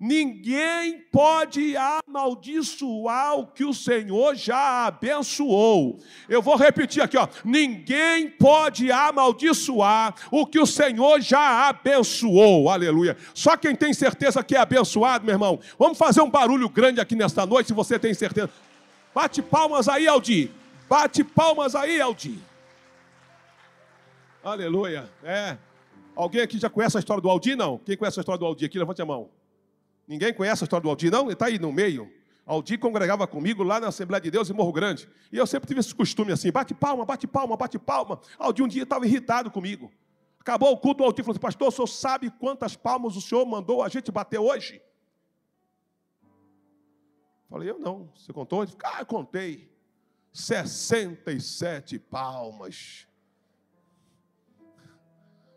Ninguém 0.00 1.00
pode 1.10 1.74
amaldiçoar 1.76 3.36
o 3.36 3.46
que 3.48 3.64
o 3.64 3.74
Senhor 3.74 4.36
já 4.36 4.86
abençoou. 4.86 5.98
Eu 6.28 6.40
vou 6.40 6.54
repetir 6.54 7.02
aqui, 7.02 7.16
ó. 7.16 7.26
Ninguém 7.44 8.30
pode 8.30 8.92
amaldiçoar 8.92 10.14
o 10.30 10.46
que 10.46 10.60
o 10.60 10.66
Senhor 10.66 11.20
já 11.20 11.68
abençoou. 11.68 12.70
Aleluia. 12.70 13.16
Só 13.34 13.56
quem 13.56 13.74
tem 13.74 13.92
certeza 13.92 14.44
que 14.44 14.54
é 14.54 14.60
abençoado, 14.60 15.24
meu 15.24 15.34
irmão. 15.34 15.58
Vamos 15.76 15.98
fazer 15.98 16.20
um 16.20 16.30
barulho 16.30 16.68
grande 16.68 17.00
aqui 17.00 17.16
nesta 17.16 17.44
noite, 17.44 17.66
se 17.66 17.72
você 17.72 17.98
tem 17.98 18.14
certeza. 18.14 18.50
Bate 19.12 19.42
palmas 19.42 19.88
aí, 19.88 20.06
Aldi. 20.06 20.48
Bate 20.88 21.22
palmas 21.22 21.74
aí, 21.74 22.00
Aldi. 22.00 22.42
Aleluia. 24.42 25.10
É. 25.22 25.58
Alguém 26.16 26.40
aqui 26.40 26.58
já 26.58 26.70
conhece 26.70 26.96
a 26.96 27.00
história 27.00 27.20
do 27.20 27.28
Aldi? 27.28 27.54
Não. 27.54 27.78
Quem 27.78 27.96
conhece 27.96 28.18
a 28.18 28.22
história 28.22 28.38
do 28.38 28.46
Aldi 28.46 28.64
aqui? 28.64 28.78
Levante 28.78 29.02
a 29.02 29.04
mão. 29.04 29.28
Ninguém 30.06 30.32
conhece 30.32 30.64
a 30.64 30.66
história 30.66 30.82
do 30.82 30.88
Aldi? 30.88 31.10
Não? 31.10 31.24
Ele 31.24 31.34
está 31.34 31.46
aí 31.46 31.58
no 31.58 31.70
meio. 31.70 32.10
Aldi 32.46 32.78
congregava 32.78 33.26
comigo 33.26 33.62
lá 33.62 33.78
na 33.78 33.88
Assembleia 33.88 34.22
de 34.22 34.30
Deus 34.30 34.48
em 34.48 34.54
Morro 34.54 34.72
Grande. 34.72 35.06
E 35.30 35.36
eu 35.36 35.46
sempre 35.46 35.68
tive 35.68 35.80
esse 35.80 35.94
costume 35.94 36.32
assim: 36.32 36.50
bate 36.50 36.72
palma, 36.72 37.04
bate 37.04 37.26
palma, 37.26 37.54
bate 37.56 37.78
palma. 37.78 38.18
Aldi 38.38 38.62
um 38.62 38.68
dia 38.68 38.84
estava 38.84 39.06
irritado 39.06 39.50
comigo. 39.50 39.92
Acabou 40.40 40.72
o 40.72 40.78
culto, 40.78 41.02
o 41.02 41.06
Aldi 41.06 41.22
falou 41.22 41.32
assim: 41.32 41.40
Pastor, 41.40 41.68
o 41.68 41.70
senhor 41.70 41.86
sabe 41.86 42.30
quantas 42.30 42.74
palmas 42.74 43.14
o 43.16 43.20
senhor 43.20 43.44
mandou 43.44 43.82
a 43.82 43.88
gente 43.90 44.10
bater 44.10 44.38
hoje? 44.38 44.80
Falei, 47.50 47.70
eu 47.70 47.78
não. 47.78 48.10
Você 48.14 48.32
contou? 48.32 48.62
Ele 48.62 48.72
falou, 48.72 48.96
ah, 48.96 49.04
contei. 49.04 49.68
67 50.38 51.98
palmas. 51.98 53.06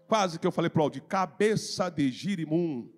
Quase 0.07 0.39
que 0.39 0.47
eu 0.47 0.51
falei 0.51 0.69
para 0.69 0.81
o 0.81 0.83
Aldir, 0.83 1.03
cabeça 1.03 1.87
de 1.89 2.11
girimum. 2.11 2.89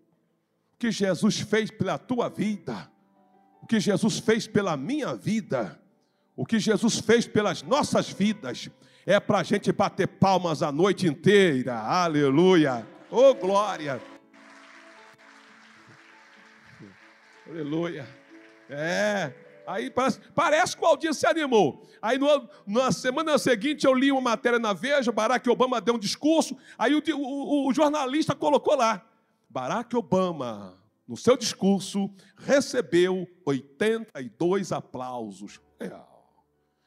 O 0.74 0.78
que 0.80 0.90
Jesus 0.92 1.42
fez 1.42 1.70
pela 1.70 1.98
tua 1.98 2.30
vida, 2.30 2.90
o 3.62 3.68
que 3.68 3.80
Jesus 3.80 4.20
fez 4.20 4.48
pela 4.48 4.78
minha 4.78 5.14
vida, 5.14 5.80
o 6.36 6.46
que 6.46 6.58
Jesus 6.58 7.00
fez 7.00 7.28
pelas 7.28 7.62
nossas 7.62 8.10
vidas, 8.10 8.70
é 9.06 9.20
para 9.20 9.40
a 9.40 9.44
gente 9.44 9.72
bater 9.72 10.08
palmas 10.08 10.64
a 10.64 10.72
noite 10.72 11.06
inteira. 11.06 11.78
Aleluia. 11.80 12.88
Oh, 13.12 13.36
glória. 13.36 14.02
Aleluia. 17.46 18.08
É. 18.70 19.43
Aí 19.66 19.90
parece, 19.90 20.20
parece 20.36 20.78
que 20.78 20.84
o 20.84 20.88
Aldir 20.88 21.14
se 21.14 21.26
animou. 21.26 21.88
Aí 22.02 22.18
no, 22.18 22.50
na 22.66 22.92
semana 22.92 23.38
seguinte 23.38 23.86
eu 23.86 23.94
li 23.94 24.12
uma 24.12 24.22
matéria 24.22 24.60
na 24.60 24.74
Veja, 24.74 25.12
Barack 25.12 25.50
Obama 25.50 25.80
deu 25.80 25.96
um 25.96 26.00
discurso, 26.00 26.58
aí 26.78 26.94
o, 26.94 27.02
o, 27.16 27.70
o 27.70 27.74
jornalista 27.74 28.36
colocou 28.36 28.76
lá, 28.76 29.06
Barack 29.50 29.96
Obama, 29.96 30.78
no 31.08 31.16
seu 31.16 31.38
discurso, 31.38 32.10
recebeu 32.38 33.28
82 33.46 34.72
aplausos. 34.72 35.62
Real. 35.80 36.14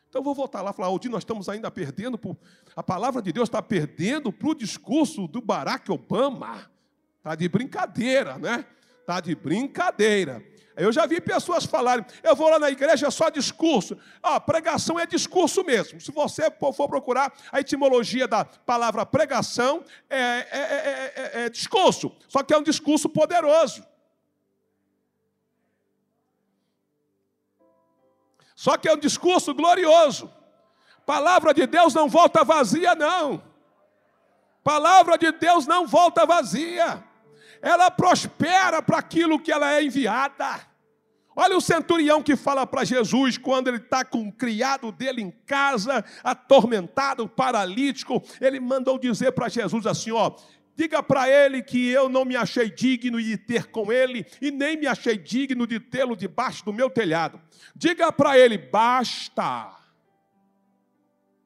Então 0.08 0.20
eu 0.20 0.24
vou 0.24 0.34
voltar 0.34 0.62
lá 0.62 0.70
e 0.70 0.74
falar, 0.74 0.88
Aldir, 0.88 1.10
nós 1.10 1.22
estamos 1.22 1.48
ainda 1.48 1.70
perdendo, 1.70 2.16
por... 2.16 2.36
a 2.74 2.82
palavra 2.82 3.20
de 3.20 3.32
Deus 3.32 3.48
está 3.48 3.60
perdendo 3.60 4.32
para 4.32 4.48
o 4.48 4.54
discurso 4.54 5.28
do 5.28 5.40
Barack 5.40 5.90
Obama. 5.92 6.70
Está 7.18 7.34
de 7.34 7.48
brincadeira, 7.48 8.38
né? 8.38 8.64
Está 9.00 9.20
de 9.20 9.34
brincadeira. 9.34 10.42
Eu 10.76 10.92
já 10.92 11.06
vi 11.06 11.22
pessoas 11.22 11.64
falarem, 11.64 12.04
eu 12.22 12.36
vou 12.36 12.50
lá 12.50 12.58
na 12.58 12.70
igreja 12.70 13.06
é 13.06 13.10
só 13.10 13.30
discurso. 13.30 13.96
Ah, 14.22 14.38
pregação 14.38 15.00
é 15.00 15.06
discurso 15.06 15.64
mesmo. 15.64 15.98
Se 15.98 16.12
você 16.12 16.50
for 16.50 16.86
procurar 16.86 17.32
a 17.50 17.60
etimologia 17.60 18.28
da 18.28 18.44
palavra 18.44 19.06
pregação, 19.06 19.82
é, 20.10 20.18
é, 20.18 21.12
é, 21.16 21.44
é 21.44 21.48
discurso. 21.48 22.14
Só 22.28 22.42
que 22.42 22.52
é 22.52 22.58
um 22.58 22.62
discurso 22.62 23.08
poderoso. 23.08 23.82
Só 28.54 28.76
que 28.76 28.86
é 28.86 28.92
um 28.92 28.98
discurso 28.98 29.54
glorioso. 29.54 30.30
Palavra 31.06 31.54
de 31.54 31.66
Deus 31.66 31.94
não 31.94 32.06
volta 32.06 32.44
vazia, 32.44 32.94
não. 32.94 33.42
Palavra 34.62 35.16
de 35.16 35.32
Deus 35.32 35.66
não 35.66 35.86
volta 35.86 36.26
vazia 36.26 37.02
ela 37.60 37.90
prospera 37.90 38.82
para 38.82 38.98
aquilo 38.98 39.38
que 39.38 39.52
ela 39.52 39.74
é 39.74 39.82
enviada. 39.82 40.60
Olha 41.38 41.54
o 41.54 41.60
centurião 41.60 42.22
que 42.22 42.34
fala 42.34 42.66
para 42.66 42.82
Jesus 42.82 43.36
quando 43.36 43.68
ele 43.68 43.76
está 43.76 44.02
com 44.02 44.26
o 44.26 44.32
criado 44.32 44.90
dele 44.90 45.20
em 45.20 45.30
casa, 45.30 46.02
atormentado, 46.24 47.28
paralítico. 47.28 48.22
Ele 48.40 48.58
mandou 48.58 48.98
dizer 48.98 49.32
para 49.32 49.50
Jesus 49.50 49.84
assim: 49.86 50.12
Ó, 50.12 50.34
diga 50.74 51.02
para 51.02 51.28
ele 51.28 51.62
que 51.62 51.88
eu 51.88 52.08
não 52.08 52.24
me 52.24 52.36
achei 52.36 52.70
digno 52.70 53.20
de 53.20 53.36
ter 53.36 53.66
com 53.66 53.92
ele 53.92 54.24
e 54.40 54.50
nem 54.50 54.78
me 54.78 54.86
achei 54.86 55.18
digno 55.18 55.66
de 55.66 55.78
tê-lo 55.78 56.16
debaixo 56.16 56.64
do 56.64 56.72
meu 56.72 56.88
telhado. 56.88 57.38
Diga 57.74 58.10
para 58.10 58.38
ele: 58.38 58.56
basta 58.56 59.76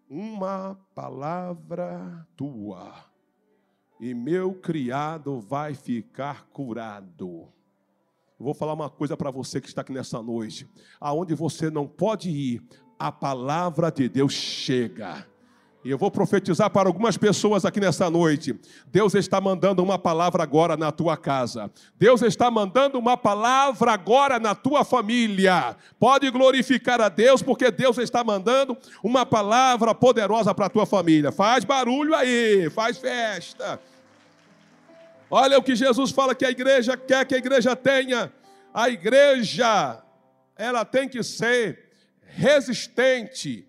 uma 0.08 0.78
palavra 0.94 2.24
tua 2.36 3.09
e 4.00 4.14
meu 4.14 4.54
criado 4.54 5.38
vai 5.38 5.75
ficar 5.75 6.47
curado. 6.47 7.47
Vou 8.38 8.54
falar 8.54 8.73
uma 8.73 8.88
coisa 8.88 9.14
para 9.14 9.30
você 9.30 9.61
que 9.61 9.69
está 9.69 9.83
aqui 9.83 9.92
nessa 9.92 10.23
noite. 10.23 10.66
Aonde 10.99 11.35
você 11.35 11.69
não 11.69 11.87
pode 11.87 12.30
ir, 12.30 12.62
a 12.99 13.12
palavra 13.12 13.90
de 13.90 14.09
Deus 14.09 14.33
chega. 14.33 15.26
E 15.83 15.90
eu 15.90 15.97
vou 15.97 16.11
profetizar 16.11 16.69
para 16.71 16.88
algumas 16.88 17.16
pessoas 17.16 17.64
aqui 17.64 17.80
nessa 17.80 18.11
noite. 18.11 18.59
Deus 18.87 19.14
está 19.14 19.40
mandando 19.40 19.83
uma 19.83 19.99
palavra 19.99 20.42
agora 20.42 20.76
na 20.76 20.92
tua 20.92 21.16
casa. 21.16 21.71
Deus 21.99 22.21
está 22.23 22.50
mandando 22.50 22.99
uma 22.99 23.16
palavra 23.16 23.92
agora 23.92 24.38
na 24.38 24.54
tua 24.54 24.85
família. 24.85 25.76
Pode 25.99 26.30
glorificar 26.30 27.00
a 27.00 27.09
Deus, 27.09 27.42
porque 27.42 27.71
Deus 27.71 27.97
está 27.97 28.23
mandando 28.23 28.76
uma 29.02 29.25
palavra 29.25 29.95
poderosa 29.95 30.54
para 30.54 30.66
a 30.66 30.71
tua 30.71 30.85
família. 30.85 31.33
Faz 31.33 31.64
barulho 31.64 32.14
aí, 32.14 32.69
faz 32.71 32.99
festa. 32.99 33.80
Olha 35.30 35.56
o 35.58 35.62
que 35.62 35.76
Jesus 35.76 36.10
fala 36.10 36.34
que 36.34 36.44
a 36.44 36.50
igreja 36.50 36.96
quer 36.96 37.25
que 37.25 37.37
a 37.37 37.38
igreja 37.38 37.76
tenha. 37.76 38.32
A 38.75 38.90
igreja, 38.90 40.04
ela 40.56 40.84
tem 40.84 41.08
que 41.08 41.22
ser 41.22 41.90
resistente 42.22 43.68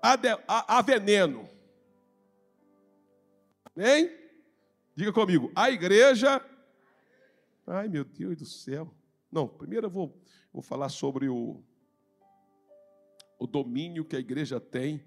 a, 0.00 0.16
de, 0.16 0.28
a, 0.48 0.78
a 0.78 0.82
veneno. 0.82 1.46
Hein? 3.76 4.10
Diga 4.96 5.12
comigo, 5.12 5.52
a 5.54 5.70
igreja. 5.70 6.42
Ai, 7.66 7.88
meu 7.88 8.04
Deus 8.04 8.38
do 8.38 8.46
céu. 8.46 8.94
Não, 9.30 9.46
primeiro 9.46 9.86
eu 9.86 9.90
vou, 9.90 10.16
vou 10.52 10.62
falar 10.62 10.88
sobre 10.88 11.28
o, 11.28 11.62
o 13.38 13.46
domínio 13.46 14.04
que 14.04 14.16
a 14.16 14.20
igreja 14.20 14.58
tem 14.58 15.04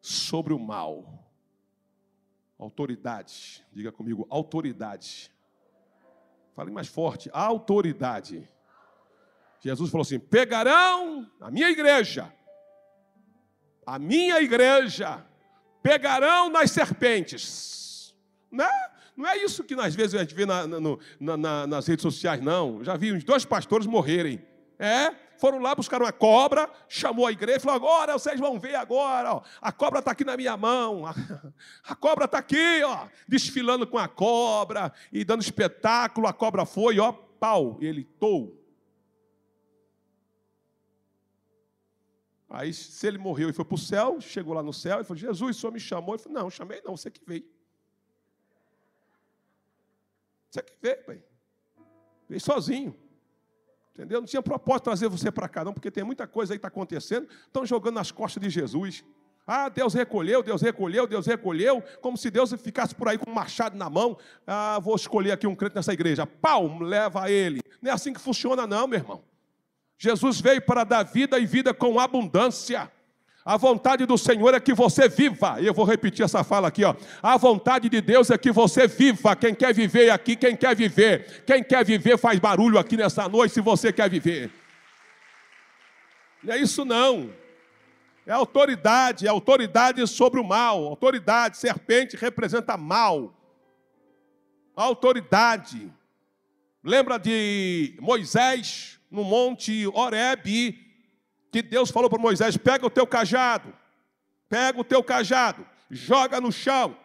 sobre 0.00 0.52
o 0.52 0.58
mal. 0.58 1.28
Autoridade. 2.58 3.64
Diga 3.72 3.90
comigo, 3.90 4.26
autoridade. 4.28 5.32
Fale 6.60 6.72
mais 6.72 6.88
forte. 6.88 7.30
Autoridade. 7.32 8.46
Jesus 9.60 9.90
falou 9.90 10.02
assim: 10.02 10.18
pegarão 10.18 11.26
a 11.40 11.50
minha 11.50 11.70
igreja, 11.70 12.30
a 13.86 13.98
minha 13.98 14.42
igreja, 14.42 15.24
pegarão 15.82 16.50
nas 16.50 16.70
serpentes. 16.70 18.14
Não 18.50 18.62
é, 18.62 18.90
não 19.16 19.26
é 19.26 19.38
isso 19.38 19.64
que 19.64 19.72
às 19.72 19.94
vezes 19.94 20.14
a 20.14 20.18
gente 20.18 20.34
vê 20.34 20.44
na, 20.44 20.66
na, 20.66 21.36
na, 21.38 21.66
nas 21.66 21.86
redes 21.86 22.02
sociais, 22.02 22.42
não. 22.42 22.84
já 22.84 22.94
vi 22.94 23.10
uns 23.10 23.24
dois 23.24 23.46
pastores 23.46 23.86
morrerem. 23.86 24.44
É, 24.78 25.14
foram 25.40 25.58
lá 25.58 25.74
buscar 25.74 26.00
uma 26.00 26.12
cobra, 26.12 26.70
chamou 26.86 27.26
a 27.26 27.32
igreja 27.32 27.58
e 27.58 27.60
falou: 27.60 27.76
agora 27.76 28.12
vocês 28.12 28.38
vão 28.38 28.60
ver 28.60 28.74
agora, 28.74 29.34
ó, 29.34 29.42
a 29.60 29.72
cobra 29.72 30.00
está 30.00 30.10
aqui 30.10 30.24
na 30.24 30.36
minha 30.36 30.56
mão, 30.56 31.06
a, 31.06 31.14
a 31.82 31.96
cobra 31.96 32.26
está 32.26 32.38
aqui, 32.38 32.82
ó, 32.84 33.08
desfilando 33.26 33.86
com 33.86 33.96
a 33.96 34.06
cobra 34.06 34.92
e 35.10 35.24
dando 35.24 35.40
espetáculo, 35.40 36.26
a 36.26 36.32
cobra 36.32 36.66
foi, 36.66 37.00
ó, 37.00 37.10
pau, 37.10 37.78
ele 37.80 38.04
tou. 38.04 38.60
Aí, 42.50 42.74
se 42.74 43.06
ele 43.06 43.16
morreu 43.16 43.48
e 43.48 43.52
foi 43.52 43.64
para 43.64 43.74
o 43.76 43.78
céu, 43.78 44.20
chegou 44.20 44.52
lá 44.52 44.62
no 44.62 44.72
céu 44.72 45.00
e 45.00 45.04
falou: 45.04 45.16
Jesus, 45.16 45.56
o 45.56 45.60
senhor 45.60 45.72
me 45.72 45.80
chamou? 45.80 46.14
Ele 46.14 46.22
falou: 46.22 46.42
Não, 46.42 46.50
chamei 46.50 46.82
não, 46.84 46.96
você 46.96 47.10
que 47.10 47.20
veio. 47.24 47.48
Você 50.50 50.62
que 50.62 50.74
veio, 50.82 51.04
pai. 51.04 51.22
Veio 52.28 52.40
sozinho. 52.40 52.99
Entendeu? 53.94 54.20
Não 54.20 54.26
tinha 54.26 54.42
propósito 54.42 54.84
trazer 54.84 55.08
você 55.08 55.30
para 55.30 55.48
cá, 55.48 55.64
não, 55.64 55.72
porque 55.72 55.90
tem 55.90 56.04
muita 56.04 56.26
coisa 56.26 56.52
aí 56.52 56.58
que 56.58 56.60
está 56.60 56.68
acontecendo. 56.68 57.28
Estão 57.46 57.66
jogando 57.66 57.96
nas 57.96 58.10
costas 58.10 58.42
de 58.42 58.48
Jesus. 58.48 59.04
Ah, 59.46 59.68
Deus 59.68 59.94
recolheu, 59.94 60.42
Deus 60.42 60.62
recolheu, 60.62 61.06
Deus 61.06 61.26
recolheu, 61.26 61.82
como 62.00 62.16
se 62.16 62.30
Deus 62.30 62.52
ficasse 62.52 62.94
por 62.94 63.08
aí 63.08 63.18
com 63.18 63.30
um 63.30 63.34
machado 63.34 63.76
na 63.76 63.90
mão. 63.90 64.16
Ah, 64.46 64.78
vou 64.80 64.94
escolher 64.94 65.32
aqui 65.32 65.46
um 65.46 65.56
crente 65.56 65.74
nessa 65.74 65.92
igreja. 65.92 66.24
Pau, 66.24 66.78
leva 66.78 67.30
ele. 67.30 67.60
Não 67.82 67.90
é 67.90 67.94
assim 67.94 68.12
que 68.12 68.20
funciona, 68.20 68.66
não, 68.66 68.86
meu 68.86 69.00
irmão. 69.00 69.24
Jesus 69.98 70.40
veio 70.40 70.62
para 70.62 70.84
dar 70.84 71.02
vida 71.02 71.38
e 71.38 71.46
vida 71.46 71.74
com 71.74 71.98
abundância. 71.98 72.90
A 73.44 73.56
vontade 73.56 74.04
do 74.04 74.18
Senhor 74.18 74.54
é 74.54 74.60
que 74.60 74.74
você 74.74 75.08
viva. 75.08 75.60
E 75.60 75.66
eu 75.66 75.72
vou 75.72 75.84
repetir 75.84 76.24
essa 76.24 76.44
fala 76.44 76.68
aqui, 76.68 76.84
ó. 76.84 76.94
A 77.22 77.36
vontade 77.36 77.88
de 77.88 78.00
Deus 78.00 78.30
é 78.30 78.36
que 78.36 78.52
você 78.52 78.86
viva. 78.86 79.34
Quem 79.34 79.54
quer 79.54 79.72
viver 79.72 80.10
aqui, 80.10 80.36
quem 80.36 80.54
quer 80.54 80.76
viver. 80.76 81.42
Quem 81.46 81.64
quer 81.64 81.84
viver 81.84 82.18
faz 82.18 82.38
barulho 82.38 82.78
aqui 82.78 82.96
nessa 82.96 83.28
noite 83.28 83.54
se 83.54 83.60
você 83.60 83.92
quer 83.92 84.10
viver. 84.10 84.50
Não 86.42 86.54
é 86.54 86.58
isso 86.58 86.84
não. 86.84 87.30
É 88.26 88.32
autoridade, 88.32 89.26
é 89.26 89.30
autoridade 89.30 90.06
sobre 90.06 90.38
o 90.38 90.44
mal. 90.44 90.84
Autoridade, 90.84 91.56
serpente 91.56 92.16
representa 92.16 92.76
mal. 92.76 93.34
Autoridade. 94.76 95.90
Lembra 96.84 97.18
de 97.18 97.96
Moisés 98.00 99.00
no 99.10 99.24
monte 99.24 99.86
Horebe? 99.88 100.89
Que 101.50 101.62
Deus 101.62 101.90
falou 101.90 102.08
para 102.08 102.18
Moisés: 102.18 102.56
pega 102.56 102.86
o 102.86 102.90
teu 102.90 103.06
cajado, 103.06 103.72
pega 104.48 104.80
o 104.80 104.84
teu 104.84 105.02
cajado, 105.02 105.66
joga 105.90 106.40
no 106.40 106.52
chão. 106.52 106.96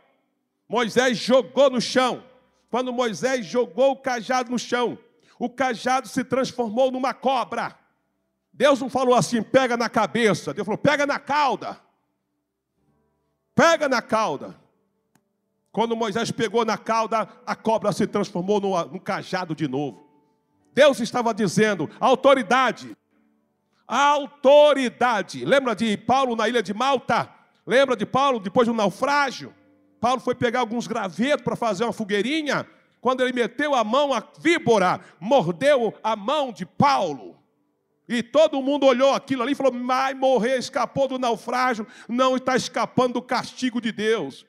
Moisés 0.68 1.18
jogou 1.18 1.70
no 1.70 1.82
chão. 1.82 2.24
Quando 2.70 2.92
Moisés 2.92 3.46
jogou 3.46 3.92
o 3.92 3.98
cajado 3.98 4.52
no 4.52 4.60
chão, 4.60 4.98
o 5.40 5.50
cajado 5.50 6.08
se 6.08 6.24
transformou 6.24 6.92
numa 6.92 7.14
cobra. 7.14 7.78
Deus 8.52 8.80
não 8.80 8.90
falou 8.90 9.14
assim, 9.14 9.44
pega 9.44 9.76
na 9.76 9.90
cabeça. 9.90 10.54
Deus 10.54 10.66
falou, 10.66 10.78
pega 10.78 11.06
na 11.06 11.20
cauda. 11.20 11.80
Pega 13.54 13.88
na 13.88 14.02
cauda. 14.02 14.56
Quando 15.72 15.96
Moisés 15.96 16.32
pegou 16.32 16.64
na 16.64 16.78
cauda, 16.78 17.28
a 17.46 17.56
cobra 17.56 17.92
se 17.92 18.08
transformou 18.08 18.62
no, 18.62 19.00
cajado 19.00 19.54
de 19.54 19.68
novo. 19.68 20.10
Deus 20.74 21.02
estava 21.02 21.34
dizendo: 21.34 21.90
autoridade, 22.00 22.96
autoridade. 23.88 25.46
Lembra 25.46 25.76
de 25.76 25.98
Paulo 25.98 26.36
na 26.36 26.48
ilha 26.50 26.62
de 26.62 26.74
Malta? 26.74 27.30
Lembra 27.66 27.96
de 27.96 28.06
Paulo 28.06 28.40
depois 28.40 28.68
do 28.68 28.74
naufrágio? 28.74 29.54
Paulo 30.00 30.20
foi 30.20 30.36
pegar 30.36 30.60
alguns 30.60 30.88
gravetos 30.88 31.44
para 31.44 31.56
fazer 31.56 31.84
uma 31.84 31.94
fogueirinha. 31.94 32.68
Quando 33.02 33.22
ele 33.22 33.34
meteu 33.34 33.76
a 33.76 33.84
mão, 33.84 34.14
a 34.14 34.24
víbora 34.40 35.00
mordeu 35.20 35.94
a 36.04 36.16
mão 36.16 36.52
de 36.52 36.66
Paulo. 36.66 37.36
E 38.08 38.22
todo 38.22 38.62
mundo 38.62 38.86
olhou 38.86 39.14
aquilo 39.14 39.42
ali 39.42 39.54
e 39.54 39.56
falou: 39.56 39.74
vai 39.84 40.14
morrer, 40.14 40.58
escapou 40.58 41.08
do 41.08 41.18
naufrágio, 41.18 41.88
não 42.08 42.36
está 42.36 42.56
escapando 42.56 43.14
do 43.14 43.22
castigo 43.22 43.82
de 43.82 43.92
Deus. 43.92 44.46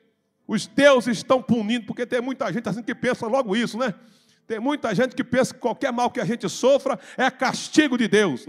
Os 0.47 0.65
deuses 0.65 1.17
estão 1.17 1.41
punindo, 1.41 1.85
porque 1.85 2.05
tem 2.05 2.21
muita 2.21 2.51
gente 2.53 2.69
assim 2.69 2.83
que 2.83 2.95
pensa 2.95 3.27
logo 3.27 3.55
isso, 3.55 3.77
né? 3.77 3.93
Tem 4.47 4.59
muita 4.59 4.95
gente 4.95 5.13
que 5.13 5.23
pensa 5.23 5.53
que 5.53 5.59
qualquer 5.59 5.91
mal 5.91 6.09
que 6.09 6.21
a 6.21 6.25
gente 6.25 6.47
sofra 6.47 6.97
é 7.17 7.29
castigo 7.29 7.97
de 7.97 8.07
Deus. 8.07 8.47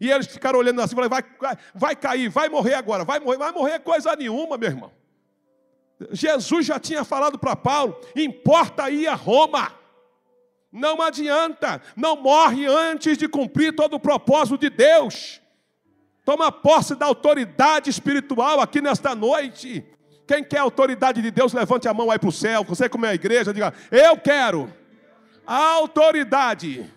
E 0.00 0.10
eles 0.10 0.26
ficaram 0.26 0.58
olhando 0.58 0.80
assim, 0.80 0.94
falando, 0.94 1.10
vai, 1.10 1.24
vai, 1.40 1.56
vai 1.74 1.96
cair, 1.96 2.28
vai 2.28 2.48
morrer 2.48 2.74
agora, 2.74 3.04
vai 3.04 3.20
morrer, 3.20 3.38
vai 3.38 3.52
morrer 3.52 3.78
coisa 3.80 4.14
nenhuma, 4.16 4.56
meu 4.56 4.68
irmão. 4.68 4.92
Jesus 6.10 6.66
já 6.66 6.78
tinha 6.78 7.04
falado 7.04 7.38
para 7.38 7.56
Paulo: 7.56 7.98
importa 8.14 8.90
ir 8.90 9.06
a 9.06 9.14
Roma. 9.14 9.72
Não 10.70 11.00
adianta, 11.00 11.80
não 11.96 12.16
morre 12.16 12.66
antes 12.66 13.16
de 13.16 13.26
cumprir 13.26 13.74
todo 13.74 13.94
o 13.94 14.00
propósito 14.00 14.58
de 14.58 14.68
Deus. 14.68 15.40
Toma 16.24 16.52
posse 16.52 16.94
da 16.94 17.06
autoridade 17.06 17.88
espiritual 17.88 18.60
aqui 18.60 18.82
nesta 18.82 19.14
noite. 19.14 19.86
Quem 20.26 20.42
quer 20.42 20.58
a 20.58 20.62
autoridade 20.62 21.22
de 21.22 21.30
Deus, 21.30 21.52
levante 21.52 21.88
a 21.88 21.94
mão 21.94 22.10
aí 22.10 22.18
para 22.18 22.28
o 22.28 22.32
céu. 22.32 22.64
Você, 22.64 22.88
como 22.88 23.06
é 23.06 23.10
a 23.10 23.14
igreja, 23.14 23.54
diga: 23.54 23.72
Eu 23.90 24.18
quero 24.18 24.70
a 25.46 25.74
autoridade. 25.74 26.92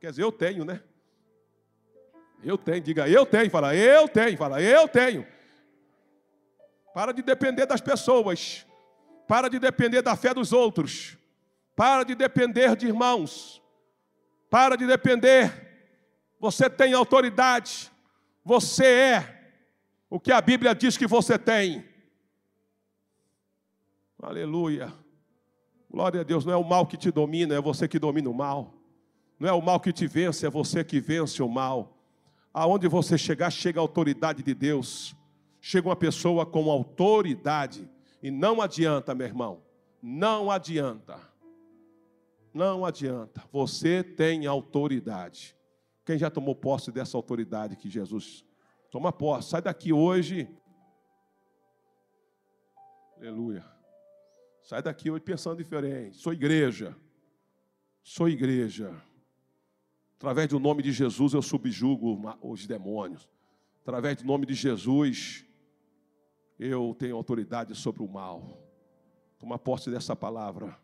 Quer 0.00 0.10
dizer, 0.10 0.22
eu 0.22 0.32
tenho, 0.32 0.64
né? 0.64 0.80
Eu 2.46 2.56
tenho, 2.56 2.80
diga 2.80 3.08
eu 3.08 3.26
tenho, 3.26 3.50
fala 3.50 3.74
eu 3.74 4.08
tenho, 4.08 4.38
fala 4.38 4.62
eu 4.62 4.86
tenho. 4.86 5.26
Para 6.94 7.10
de 7.10 7.20
depender 7.20 7.66
das 7.66 7.80
pessoas. 7.80 8.64
Para 9.26 9.50
de 9.50 9.58
depender 9.58 10.00
da 10.00 10.14
fé 10.14 10.32
dos 10.32 10.52
outros. 10.52 11.18
Para 11.74 12.04
de 12.04 12.14
depender 12.14 12.76
de 12.76 12.86
irmãos. 12.86 13.60
Para 14.48 14.76
de 14.76 14.86
depender. 14.86 15.50
Você 16.38 16.70
tem 16.70 16.94
autoridade. 16.94 17.90
Você 18.44 18.86
é 18.86 19.50
o 20.08 20.20
que 20.20 20.30
a 20.30 20.40
Bíblia 20.40 20.72
diz 20.72 20.96
que 20.96 21.08
você 21.08 21.36
tem. 21.36 21.84
Aleluia. 24.22 24.94
Glória 25.90 26.20
a 26.20 26.24
Deus, 26.24 26.44
não 26.44 26.52
é 26.52 26.56
o 26.56 26.62
mal 26.62 26.86
que 26.86 26.96
te 26.96 27.10
domina, 27.10 27.56
é 27.56 27.60
você 27.60 27.88
que 27.88 27.98
domina 27.98 28.30
o 28.30 28.34
mal. 28.34 28.72
Não 29.36 29.48
é 29.48 29.52
o 29.52 29.60
mal 29.60 29.80
que 29.80 29.92
te 29.92 30.06
vence, 30.06 30.46
é 30.46 30.50
você 30.50 30.84
que 30.84 31.00
vence 31.00 31.42
o 31.42 31.48
mal. 31.48 31.95
Aonde 32.58 32.88
você 32.88 33.18
chegar, 33.18 33.50
chega 33.50 33.78
a 33.78 33.82
autoridade 33.82 34.42
de 34.42 34.54
Deus. 34.54 35.14
Chega 35.60 35.88
uma 35.88 35.94
pessoa 35.94 36.46
com 36.46 36.70
autoridade. 36.70 37.86
E 38.22 38.30
não 38.30 38.62
adianta, 38.62 39.14
meu 39.14 39.26
irmão. 39.26 39.62
Não 40.02 40.50
adianta. 40.50 41.20
Não 42.54 42.82
adianta. 42.82 43.44
Você 43.52 44.02
tem 44.02 44.46
autoridade. 44.46 45.54
Quem 46.02 46.16
já 46.16 46.30
tomou 46.30 46.54
posse 46.54 46.90
dessa 46.90 47.18
autoridade 47.18 47.76
que 47.76 47.90
Jesus 47.90 48.42
toma 48.90 49.12
posse? 49.12 49.50
Sai 49.50 49.60
daqui 49.60 49.92
hoje. 49.92 50.48
Aleluia. 53.18 53.66
Sai 54.62 54.80
daqui 54.80 55.10
hoje 55.10 55.22
pensando 55.22 55.58
diferente. 55.58 56.16
Sou 56.16 56.32
igreja. 56.32 56.96
Sou 58.02 58.30
igreja. 58.30 58.94
Através 60.16 60.48
do 60.48 60.58
nome 60.58 60.82
de 60.82 60.92
Jesus 60.92 61.34
eu 61.34 61.42
subjugo 61.42 62.20
os 62.42 62.66
demônios. 62.66 63.28
Através 63.82 64.16
do 64.16 64.24
nome 64.24 64.46
de 64.46 64.54
Jesus 64.54 65.44
eu 66.58 66.96
tenho 66.98 67.16
autoridade 67.16 67.74
sobre 67.74 68.02
o 68.02 68.08
mal. 68.08 68.58
Toma 69.38 69.58
posse 69.58 69.90
dessa 69.90 70.16
palavra. 70.16 70.76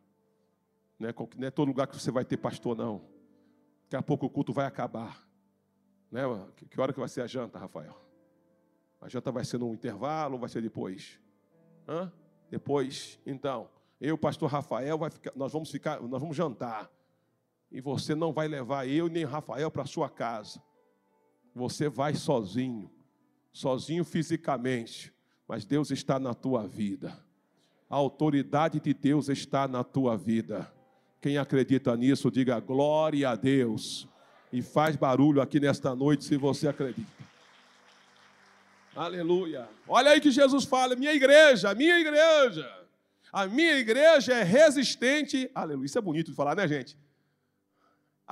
Não 0.98 1.08
é, 1.08 1.14
é 1.46 1.50
todo 1.50 1.68
lugar 1.68 1.86
que 1.86 1.98
você 1.98 2.10
vai 2.10 2.24
ter 2.24 2.36
pastor, 2.36 2.76
não. 2.76 3.02
Daqui 3.84 3.96
a 3.96 4.02
pouco 4.02 4.26
o 4.26 4.30
culto 4.30 4.52
vai 4.52 4.66
acabar. 4.66 5.26
Né? 6.10 6.22
Que 6.70 6.80
hora 6.80 6.92
que 6.92 7.00
vai 7.00 7.08
ser 7.08 7.22
a 7.22 7.26
janta, 7.26 7.58
Rafael? 7.58 7.96
A 9.00 9.08
janta 9.08 9.32
vai 9.32 9.44
ser 9.44 9.58
no 9.58 9.72
intervalo 9.72 10.34
ou 10.34 10.40
vai 10.40 10.48
ser 10.48 10.60
depois? 10.60 11.18
Hã? 11.88 12.12
Depois, 12.50 13.18
então, 13.26 13.68
eu, 13.98 14.16
pastor 14.18 14.50
Rafael, 14.50 14.98
ficar, 15.10 15.32
nós 15.34 15.52
vamos 15.52 15.70
ficar, 15.70 16.00
nós 16.02 16.20
vamos 16.20 16.36
jantar. 16.36 16.90
E 17.72 17.80
você 17.80 18.14
não 18.14 18.32
vai 18.32 18.46
levar 18.46 18.86
eu 18.86 19.08
nem 19.08 19.24
Rafael 19.24 19.70
para 19.70 19.86
sua 19.86 20.08
casa. 20.08 20.62
Você 21.54 21.88
vai 21.88 22.14
sozinho, 22.14 22.90
sozinho 23.50 24.04
fisicamente, 24.04 25.12
mas 25.48 25.64
Deus 25.64 25.90
está 25.90 26.18
na 26.18 26.34
tua 26.34 26.66
vida. 26.68 27.18
A 27.88 27.96
autoridade 27.96 28.78
de 28.78 28.92
Deus 28.92 29.28
está 29.28 29.66
na 29.66 29.82
tua 29.82 30.16
vida. 30.16 30.70
Quem 31.20 31.38
acredita 31.38 31.96
nisso, 31.96 32.30
diga 32.30 32.60
glória 32.60 33.30
a 33.30 33.36
Deus. 33.36 34.08
E 34.52 34.60
faz 34.60 34.96
barulho 34.96 35.40
aqui 35.40 35.58
nesta 35.58 35.94
noite 35.94 36.24
se 36.24 36.36
você 36.36 36.68
acredita. 36.68 37.10
Aleluia. 38.94 39.66
Olha 39.88 40.10
aí 40.10 40.20
que 40.20 40.30
Jesus 40.30 40.64
fala: 40.64 40.94
minha 40.94 41.14
igreja, 41.14 41.74
minha 41.74 41.98
igreja. 41.98 42.70
A 43.32 43.46
minha 43.46 43.78
igreja 43.78 44.34
é 44.34 44.42
resistente. 44.42 45.50
Aleluia. 45.54 45.86
Isso 45.86 45.98
é 45.98 46.02
bonito 46.02 46.30
de 46.30 46.36
falar, 46.36 46.54
né, 46.54 46.68
gente? 46.68 46.98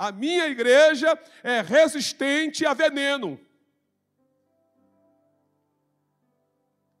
A 0.01 0.11
minha 0.11 0.47
igreja 0.47 1.15
é 1.43 1.61
resistente 1.61 2.65
a 2.65 2.73
veneno. 2.73 3.39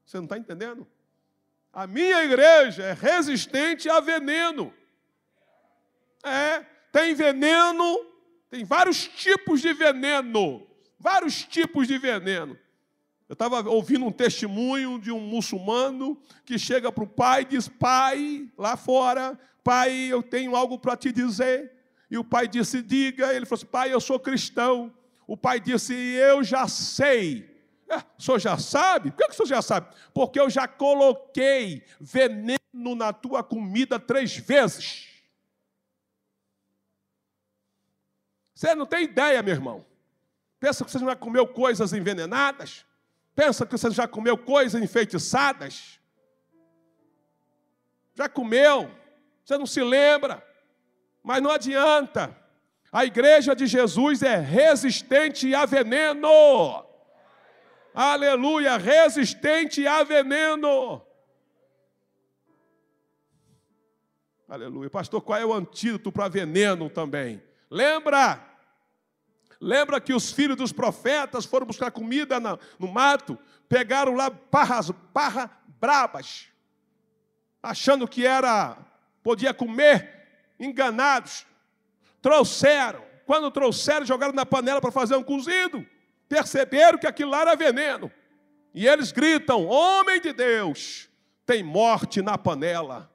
Você 0.05 0.17
não 0.17 0.25
está 0.25 0.37
entendendo? 0.37 0.87
A 1.73 1.87
minha 1.87 2.23
igreja 2.23 2.83
é 2.83 2.93
resistente 2.93 3.89
a 3.89 3.99
veneno. 3.99 4.71
É, 6.23 6.59
tem 6.91 7.15
veneno, 7.15 8.05
tem 8.51 8.63
vários 8.63 9.07
tipos 9.07 9.61
de 9.61 9.73
veneno. 9.73 10.67
Vários 10.99 11.43
tipos 11.43 11.87
de 11.87 11.97
veneno. 11.97 12.55
Eu 13.27 13.33
estava 13.33 13.67
ouvindo 13.67 14.05
um 14.05 14.11
testemunho 14.11 14.99
de 14.99 15.11
um 15.11 15.21
muçulmano 15.21 16.21
que 16.45 16.59
chega 16.59 16.91
para 16.91 17.03
o 17.03 17.07
pai 17.07 17.41
e 17.41 17.45
diz: 17.45 17.67
Pai, 17.67 18.47
lá 18.55 18.77
fora, 18.77 19.39
pai, 19.63 19.91
eu 19.91 20.21
tenho 20.21 20.55
algo 20.55 20.77
para 20.77 20.95
te 20.95 21.11
dizer. 21.11 21.80
E 22.11 22.17
o 22.17 22.25
pai 22.25 22.45
disse: 22.45 22.81
Diga. 22.81 23.33
Ele 23.33 23.45
falou 23.45 23.57
assim: 23.57 23.71
Pai, 23.71 23.93
eu 23.93 24.01
sou 24.01 24.19
cristão. 24.19 24.93
O 25.25 25.37
pai 25.37 25.61
disse: 25.61 25.93
Eu 25.93 26.43
já 26.43 26.67
sei. 26.67 27.49
É, 27.87 27.97
o 27.97 28.21
senhor 28.21 28.39
já 28.39 28.57
sabe? 28.57 29.11
Por 29.11 29.17
que, 29.17 29.27
que 29.27 29.31
o 29.31 29.35
senhor 29.35 29.47
já 29.47 29.61
sabe? 29.61 29.95
Porque 30.13 30.39
eu 30.39 30.49
já 30.49 30.67
coloquei 30.67 31.83
veneno 31.99 32.59
na 32.95 33.13
tua 33.13 33.41
comida 33.41 33.97
três 33.97 34.35
vezes. 34.35 35.07
Você 38.53 38.75
não 38.75 38.85
tem 38.85 39.05
ideia, 39.05 39.41
meu 39.41 39.53
irmão. 39.53 39.85
Pensa 40.59 40.85
que 40.85 40.91
você 40.91 40.99
já 40.99 41.15
comeu 41.15 41.47
coisas 41.47 41.93
envenenadas? 41.93 42.85
Pensa 43.33 43.65
que 43.65 43.71
você 43.71 43.89
já 43.89 44.07
comeu 44.07 44.37
coisas 44.37 44.81
enfeitiçadas? 44.81 45.99
Já 48.13 48.29
comeu? 48.29 48.91
Você 49.43 49.57
não 49.57 49.65
se 49.65 49.81
lembra? 49.81 50.50
Mas 51.23 51.41
não 51.41 51.51
adianta. 51.51 52.35
A 52.91 53.05
igreja 53.05 53.55
de 53.55 53.67
Jesus 53.67 54.21
é 54.21 54.35
resistente 54.35 55.53
a 55.55 55.65
veneno. 55.65 56.85
Aleluia, 57.93 58.77
resistente 58.77 59.85
a 59.87 60.03
veneno. 60.03 61.01
Aleluia. 64.47 64.89
Pastor, 64.89 65.21
qual 65.21 65.39
é 65.39 65.45
o 65.45 65.53
antídoto 65.53 66.11
para 66.11 66.27
veneno 66.27 66.89
também? 66.89 67.41
Lembra? 67.69 68.45
Lembra 69.61 70.01
que 70.01 70.13
os 70.13 70.31
filhos 70.31 70.57
dos 70.57 70.73
profetas 70.73 71.45
foram 71.45 71.67
buscar 71.67 71.91
comida 71.91 72.39
no 72.77 72.87
mato, 72.87 73.37
pegaram 73.69 74.15
lá 74.15 74.29
parras, 74.29 74.91
parra 75.13 75.49
brabas, 75.79 76.47
achando 77.61 78.07
que 78.07 78.25
era 78.25 78.77
podia 79.23 79.53
comer 79.53 80.20
enganados, 80.65 81.45
trouxeram. 82.21 83.03
Quando 83.25 83.51
trouxeram, 83.51 84.05
jogaram 84.05 84.33
na 84.33 84.45
panela 84.45 84.79
para 84.79 84.91
fazer 84.91 85.15
um 85.15 85.23
cozido. 85.23 85.85
Perceberam 86.29 86.97
que 86.97 87.07
aquilo 87.07 87.31
lá 87.31 87.41
era 87.41 87.55
veneno. 87.55 88.11
E 88.73 88.87
eles 88.87 89.11
gritam: 89.11 89.65
Homem 89.65 90.21
de 90.21 90.31
Deus, 90.31 91.09
tem 91.45 91.63
morte 91.63 92.21
na 92.21 92.37
panela. 92.37 93.11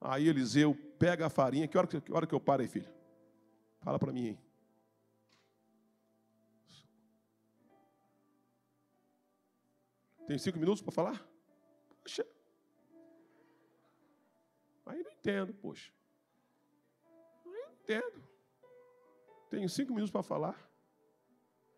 Aí 0.00 0.28
Eliseu 0.28 0.74
pega 0.98 1.26
a 1.26 1.30
farinha. 1.30 1.68
Que 1.68 1.76
hora 1.76 1.86
que, 1.86 2.00
que, 2.00 2.12
hora 2.12 2.26
que 2.26 2.34
eu 2.34 2.40
paro 2.40 2.62
aí, 2.62 2.68
filho? 2.68 2.88
Fala 3.80 3.98
para 3.98 4.12
mim 4.12 4.28
aí. 4.28 4.38
Tem 10.26 10.38
cinco 10.38 10.58
minutos 10.58 10.82
para 10.82 10.92
falar? 10.92 11.26
Poxa. 12.02 12.26
Aí 14.86 15.02
não 15.02 15.10
entendo, 15.10 15.54
poxa 15.54 15.97
entendo. 17.88 18.22
Tenho 19.48 19.68
cinco 19.68 19.92
minutos 19.92 20.10
para 20.10 20.22
falar. 20.22 20.70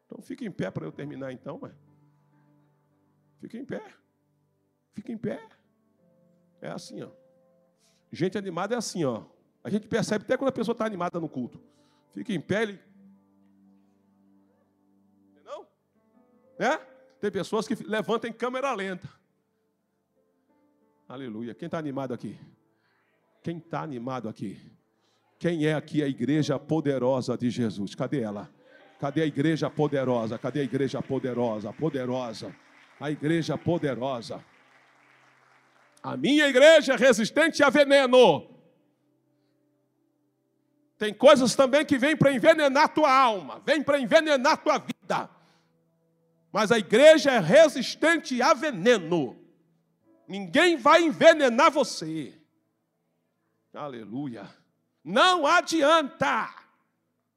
Então 0.06 0.20
fica 0.20 0.44
em 0.44 0.50
pé 0.50 0.70
para 0.70 0.84
eu 0.84 0.90
terminar 0.90 1.32
então, 1.32 1.58
mas. 1.62 1.72
Fica 3.38 3.56
em 3.56 3.64
pé. 3.64 3.82
Fica 4.92 5.12
em 5.12 5.18
pé. 5.18 5.40
É 6.60 6.68
assim, 6.68 7.00
ó. 7.02 7.10
Gente 8.10 8.36
animada 8.36 8.74
é 8.74 8.78
assim, 8.78 9.04
ó. 9.04 9.24
A 9.62 9.70
gente 9.70 9.86
percebe 9.86 10.24
até 10.24 10.36
quando 10.36 10.48
a 10.48 10.52
pessoa 10.52 10.72
está 10.72 10.84
animada 10.84 11.20
no 11.20 11.28
culto. 11.28 11.62
Fica 12.12 12.32
em 12.32 12.40
pé, 12.40 12.62
ele. 12.62 12.80
Não? 15.44 15.66
É? 16.58 16.76
Tem 17.20 17.30
pessoas 17.30 17.68
que 17.68 17.74
levantam 17.84 18.28
em 18.28 18.32
câmera 18.32 18.74
lenta. 18.74 19.08
Aleluia. 21.08 21.54
Quem 21.54 21.66
está 21.66 21.78
animado 21.78 22.12
aqui? 22.12 22.38
Quem 23.42 23.58
está 23.58 23.82
animado 23.82 24.28
aqui? 24.28 24.79
Quem 25.40 25.64
é 25.64 25.72
aqui 25.72 26.02
a 26.02 26.06
igreja 26.06 26.58
poderosa 26.58 27.36
de 27.36 27.48
Jesus? 27.48 27.94
Cadê 27.94 28.20
ela? 28.20 28.50
Cadê 29.00 29.22
a 29.22 29.26
igreja 29.26 29.70
poderosa? 29.70 30.38
Cadê 30.38 30.60
a 30.60 30.64
igreja 30.64 31.00
poderosa? 31.00 31.72
Poderosa. 31.72 32.54
A 33.00 33.10
igreja 33.10 33.56
poderosa. 33.56 34.44
A 36.02 36.14
minha 36.14 36.46
igreja 36.46 36.92
é 36.92 36.96
resistente 36.96 37.62
a 37.62 37.70
veneno. 37.70 38.50
Tem 40.98 41.14
coisas 41.14 41.54
também 41.54 41.86
que 41.86 41.96
vêm 41.96 42.14
para 42.14 42.30
envenenar 42.30 42.92
tua 42.92 43.10
alma, 43.10 43.62
vêm 43.64 43.82
para 43.82 43.98
envenenar 43.98 44.58
tua 44.62 44.76
vida. 44.76 45.30
Mas 46.52 46.70
a 46.70 46.78
igreja 46.78 47.30
é 47.30 47.38
resistente 47.38 48.42
a 48.42 48.52
veneno. 48.52 49.42
Ninguém 50.28 50.76
vai 50.76 51.02
envenenar 51.02 51.70
você. 51.70 52.38
Aleluia. 53.72 54.59
Não 55.04 55.46
adianta. 55.46 56.54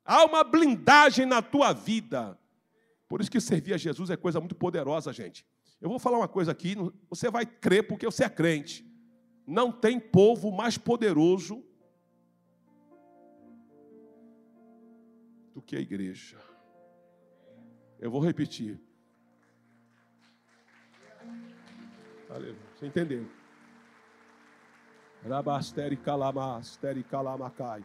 Há 0.05 0.25
uma 0.25 0.43
blindagem 0.43 1.25
na 1.25 1.41
tua 1.41 1.73
vida. 1.73 2.37
Por 3.07 3.21
isso 3.21 3.31
que 3.31 3.39
servir 3.39 3.73
a 3.73 3.77
Jesus 3.77 4.09
é 4.09 4.17
coisa 4.17 4.39
muito 4.39 4.55
poderosa, 4.55 5.13
gente. 5.13 5.45
Eu 5.79 5.89
vou 5.89 5.99
falar 5.99 6.17
uma 6.17 6.27
coisa 6.27 6.51
aqui, 6.51 6.75
você 7.09 7.29
vai 7.29 7.45
crer 7.45 7.87
porque 7.87 8.05
você 8.05 8.23
é 8.23 8.29
crente. 8.29 8.85
Não 9.45 9.71
tem 9.71 9.99
povo 9.99 10.51
mais 10.51 10.77
poderoso 10.77 11.63
do 15.53 15.61
que 15.61 15.75
a 15.75 15.79
igreja. 15.79 16.37
Eu 17.99 18.09
vou 18.09 18.21
repetir. 18.21 18.79
Você 22.75 22.87
entendeu? 22.87 23.29
Rabasteri 25.27 25.95
calamasteri 25.95 27.03
calamacai. 27.03 27.83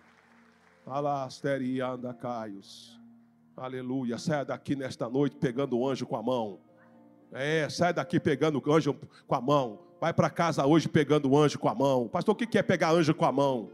Alasteria 0.86 1.88
anda 1.88 2.12
caios. 2.12 2.98
Aleluia. 3.56 4.18
Saia 4.18 4.44
daqui 4.44 4.74
nesta 4.74 5.08
noite 5.08 5.36
pegando 5.36 5.78
o 5.78 5.88
anjo 5.88 6.06
com 6.06 6.16
a 6.16 6.22
mão. 6.22 6.58
É, 7.32 7.68
sai 7.68 7.92
daqui 7.92 8.18
pegando 8.18 8.60
o 8.64 8.72
anjo 8.72 8.96
com 9.26 9.34
a 9.34 9.40
mão. 9.40 9.78
Vai 10.00 10.12
para 10.12 10.30
casa 10.30 10.66
hoje 10.66 10.88
pegando 10.88 11.30
o 11.30 11.38
anjo 11.38 11.58
com 11.58 11.68
a 11.68 11.74
mão. 11.74 12.08
Pastor, 12.08 12.34
o 12.34 12.36
que 12.36 12.58
é 12.58 12.62
pegar 12.62 12.92
anjo 12.92 13.14
com 13.14 13.24
a 13.24 13.32
mão? 13.32 13.70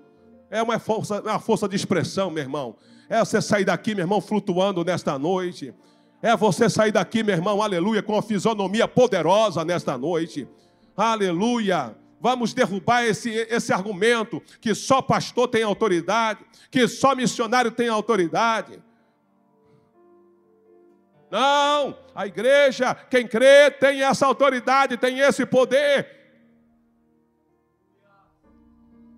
É 0.50 0.62
uma 0.62 0.78
força, 0.78 1.20
uma 1.22 1.38
força 1.38 1.68
de 1.68 1.76
expressão, 1.76 2.30
meu 2.30 2.42
irmão. 2.42 2.76
É 3.08 3.18
você 3.20 3.40
sair 3.40 3.64
daqui, 3.64 3.94
meu 3.94 4.02
irmão, 4.02 4.20
flutuando 4.20 4.84
nesta 4.84 5.18
noite. 5.18 5.72
É 6.20 6.36
você 6.36 6.68
sair 6.68 6.92
daqui, 6.92 7.22
meu 7.22 7.34
irmão, 7.34 7.62
aleluia, 7.62 8.02
com 8.02 8.12
uma 8.12 8.22
fisionomia 8.22 8.88
poderosa 8.88 9.64
nesta 9.64 9.96
noite. 9.96 10.48
Aleluia. 10.96 12.03
Vamos 12.24 12.54
derrubar 12.54 13.04
esse, 13.04 13.28
esse 13.50 13.70
argumento 13.70 14.42
que 14.58 14.74
só 14.74 15.02
pastor 15.02 15.46
tem 15.46 15.62
autoridade, 15.62 16.42
que 16.70 16.88
só 16.88 17.14
missionário 17.14 17.70
tem 17.70 17.86
autoridade. 17.86 18.82
Não, 21.30 21.98
a 22.14 22.26
igreja, 22.26 22.94
quem 22.94 23.28
crê, 23.28 23.70
tem 23.70 24.02
essa 24.02 24.24
autoridade, 24.24 24.96
tem 24.96 25.18
esse 25.18 25.44
poder. 25.44 26.08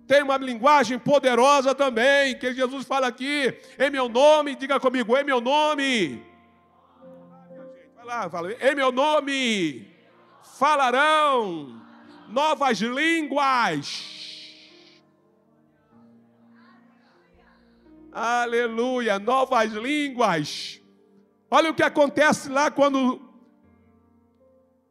Tem 0.05 0.21
uma 0.21 0.35
linguagem 0.35 0.99
poderosa 0.99 1.73
também, 1.73 2.37
que 2.37 2.53
Jesus 2.53 2.85
fala 2.85 3.07
aqui, 3.07 3.57
em 3.79 3.89
meu 3.89 4.09
nome, 4.09 4.53
diga 4.53 4.81
comigo, 4.81 5.17
em 5.17 5.23
meu 5.23 5.39
nome. 5.39 6.21
Vai 7.95 8.05
lá, 8.05 8.29
fala, 8.29 8.51
em 8.51 8.75
meu 8.75 8.91
nome 8.91 9.95
falarão 10.57 11.86
novas 12.29 12.79
línguas. 12.79 14.17
Aleluia, 18.11 19.19
novas 19.19 19.71
línguas. 19.71 20.81
Olha 21.49 21.69
o 21.69 21.73
que 21.73 21.83
acontece 21.83 22.49
lá 22.49 22.69
quando 22.71 23.21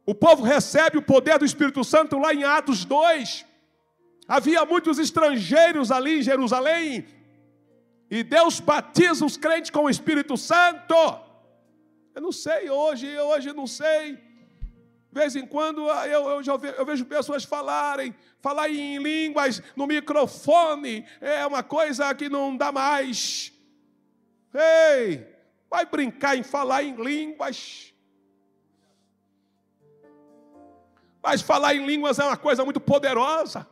o 0.05 0.15
povo 0.15 0.43
recebe 0.43 0.97
o 0.97 1.01
poder 1.01 1.37
do 1.37 1.45
Espírito 1.45 1.83
Santo, 1.83 2.17
lá 2.17 2.33
em 2.33 2.43
Atos 2.43 2.85
2. 2.85 3.45
Havia 4.27 4.65
muitos 4.65 4.97
estrangeiros 4.97 5.91
ali 5.91 6.19
em 6.19 6.21
Jerusalém, 6.21 7.05
e 8.09 8.23
Deus 8.23 8.59
batiza 8.59 9.25
os 9.25 9.35
crentes 9.35 9.69
com 9.69 9.83
o 9.83 9.89
Espírito 9.89 10.37
Santo. 10.37 10.95
Eu 12.15 12.21
não 12.21 12.31
sei 12.31 12.69
hoje, 12.69 13.17
hoje 13.19 13.53
não 13.53 13.67
sei. 13.67 14.26
De 15.17 15.23
vez 15.23 15.35
em 15.35 15.47
quando 15.47 15.89
ah, 15.89 16.07
eu, 16.07 16.29
eu, 16.29 16.43
já 16.43 16.55
vejo, 16.55 16.75
eu 16.75 16.85
vejo 16.85 17.03
pessoas 17.03 17.43
falarem, 17.43 18.13
falar 18.39 18.69
em 18.69 18.99
línguas 18.99 19.63
no 19.75 19.87
microfone, 19.87 21.07
é 21.19 21.43
uma 21.47 21.63
coisa 21.63 22.13
que 22.13 22.29
não 22.29 22.55
dá 22.55 22.71
mais. 22.71 23.51
Ei, 24.53 25.27
vai 25.67 25.87
brincar 25.87 26.37
em 26.37 26.43
falar 26.43 26.83
em 26.83 26.95
línguas. 26.95 27.91
Mas 31.23 31.41
falar 31.41 31.73
em 31.73 31.83
línguas 31.83 32.19
é 32.19 32.23
uma 32.23 32.37
coisa 32.37 32.63
muito 32.63 32.79
poderosa. 32.79 33.67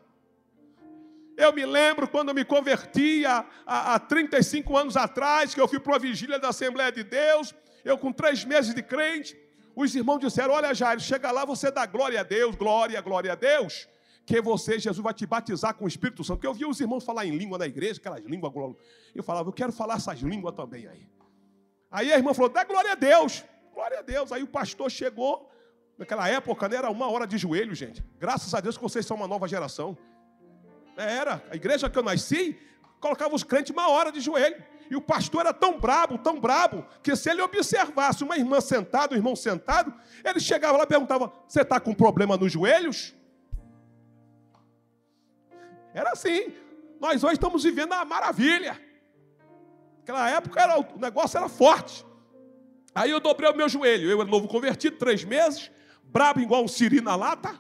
Eu 1.38 1.54
me 1.54 1.64
lembro 1.64 2.08
quando 2.08 2.34
me 2.34 2.44
converti 2.44 3.24
há, 3.24 3.46
há 3.68 4.00
35 4.00 4.76
anos 4.76 4.98
atrás, 4.98 5.54
que 5.54 5.62
eu 5.62 5.68
fui 5.68 5.80
para 5.80 5.94
uma 5.94 6.00
vigília 6.00 6.40
da 6.40 6.50
Assembleia 6.50 6.92
de 6.92 7.04
Deus, 7.04 7.54
eu 7.84 8.00
com 8.00 8.12
três 8.12 8.44
meses 8.44 8.74
de 8.74 8.82
crente, 8.82 9.45
os 9.76 9.94
irmãos 9.94 10.20
disseram: 10.20 10.54
Olha, 10.54 10.74
Jairo, 10.74 11.02
chega 11.02 11.32
lá, 11.32 11.44
você 11.44 11.70
dá 11.70 11.86
glória 11.86 12.20
a 12.20 12.24
Deus, 12.24 12.56
glória, 12.56 13.00
glória 13.02 13.34
a 13.34 13.36
Deus, 13.36 13.88
que 14.26 14.42
você, 14.42 14.80
Jesus, 14.80 15.04
vai 15.04 15.14
te 15.14 15.26
batizar 15.26 15.76
com 15.76 15.86
o 15.86 15.88
Espírito 15.88 16.24
Santo. 16.24 16.38
Porque 16.38 16.48
eu 16.48 16.54
via 16.54 16.68
os 16.68 16.80
irmãos 16.80 17.04
falar 17.04 17.26
em 17.26 17.38
língua 17.38 17.58
na 17.58 17.68
igreja, 17.68 18.00
aquelas 18.00 18.24
línguas. 18.24 18.54
Eu 19.14 19.24
falava: 19.24 19.50
Eu 19.50 19.54
quero 19.54 19.74
falar 19.74 19.96
essas 19.96 20.20
línguas 20.20 20.56
também 20.56 20.88
aí. 20.88 21.10
Aí 21.92 22.14
a 22.14 22.18
irmã 22.18 22.34
falou: 22.34 22.50
Dá 22.50 22.64
glória 22.64 22.94
a 22.94 22.96
Deus, 22.96 23.44
glória 23.74 24.00
a 24.00 24.02
Deus. 24.02 24.32
Aí 24.32 24.42
o 24.42 24.48
pastor 24.48 24.90
chegou, 24.90 25.52
naquela 25.98 26.28
época, 26.30 26.70
né, 26.70 26.78
era 26.78 26.90
uma 26.90 27.10
hora 27.10 27.28
de 27.28 27.38
joelho, 27.38 27.76
gente. 27.76 28.02
Graças 28.18 28.54
a 28.54 28.62
Deus 28.62 28.78
que 28.78 28.84
vocês 28.84 29.06
são 29.06 29.18
uma 29.18 29.28
nova 29.28 29.48
geração. 29.48 29.98
Era, 30.96 31.44
a 31.52 31.56
igreja 31.56 31.90
que 31.90 32.00
eu 32.00 32.04
nasci, 32.04 32.58
colocava 33.02 33.36
os 33.36 33.44
crentes 33.44 33.72
uma 33.72 33.90
hora 33.90 34.12
de 34.12 34.22
joelho. 34.22 34.56
E 34.90 34.96
o 34.96 35.02
pastor 35.02 35.42
era 35.42 35.54
tão 35.54 35.80
brabo, 35.80 36.18
tão 36.18 36.40
brabo, 36.40 36.86
que 37.02 37.16
se 37.16 37.30
ele 37.30 37.42
observasse 37.42 38.24
uma 38.24 38.38
irmã 38.38 38.62
sentada, 38.62 39.14
um 39.14 39.18
irmão 39.18 39.36
sentado, 39.36 39.94
ele 40.24 40.40
chegava 40.40 40.78
lá 40.78 40.84
e 40.84 40.88
perguntava: 40.88 41.32
Você 41.48 41.62
está 41.62 41.80
com 41.80 41.94
problema 41.94 42.38
nos 42.38 42.52
joelhos? 42.52 43.16
Era 45.94 46.12
assim. 46.12 46.54
Nós 47.00 47.24
hoje 47.24 47.34
estamos 47.34 47.64
vivendo 47.64 47.94
a 47.94 48.06
maravilha. 48.06 48.80
Naquela 50.00 50.30
época 50.30 50.62
era, 50.62 50.80
o 50.80 51.00
negócio 51.00 51.38
era 51.38 51.50
forte. 51.50 52.06
Aí 52.94 53.10
eu 53.10 53.20
dobrei 53.20 53.50
o 53.50 53.56
meu 53.56 53.68
joelho. 53.68 54.10
Eu 54.10 54.22
era 54.22 54.30
novo 54.30 54.48
convertido, 54.48 54.98
três 54.98 55.24
meses, 55.24 55.72
brabo 56.04 56.40
igual 56.40 56.64
um 56.64 56.68
siri 56.68 57.02
na 57.02 57.16
lata. 57.16 57.60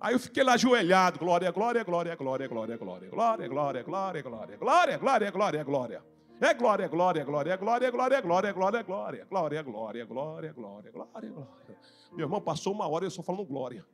Aí 0.00 0.14
eu 0.14 0.18
fiquei 0.18 0.42
lá 0.42 0.54
ajoelhado, 0.54 1.18
glória, 1.18 1.50
glória, 1.52 1.84
glória, 1.84 2.14
glória, 2.16 2.48
glória, 2.48 2.76
glória, 2.76 3.08
glória, 3.08 3.48
glória, 3.48 3.82
glória, 3.82 4.22
glória, 4.22 4.56
glória, 4.56 4.98
glória, 4.98 5.30
glória, 5.30 5.64
glória. 5.64 6.11
É 6.40 6.54
glória, 6.54 6.88
glória, 6.88 7.24
glória, 7.24 7.56
glória, 7.56 7.90
glória, 7.90 8.20
glória, 8.20 8.52
glória, 8.52 8.82
glória, 8.82 9.24
glória, 9.24 9.62
glória, 9.62 10.04
glória, 10.04 10.52
glória, 10.52 10.92
glória, 10.92 11.30
glória. 11.30 11.78
Meu 12.12 12.26
irmão 12.26 12.40
passou 12.40 12.72
uma 12.72 12.88
hora 12.88 13.04
e 13.04 13.06
eu 13.06 13.10
só 13.10 13.22
falando 13.22 13.44
glória. 13.44 13.84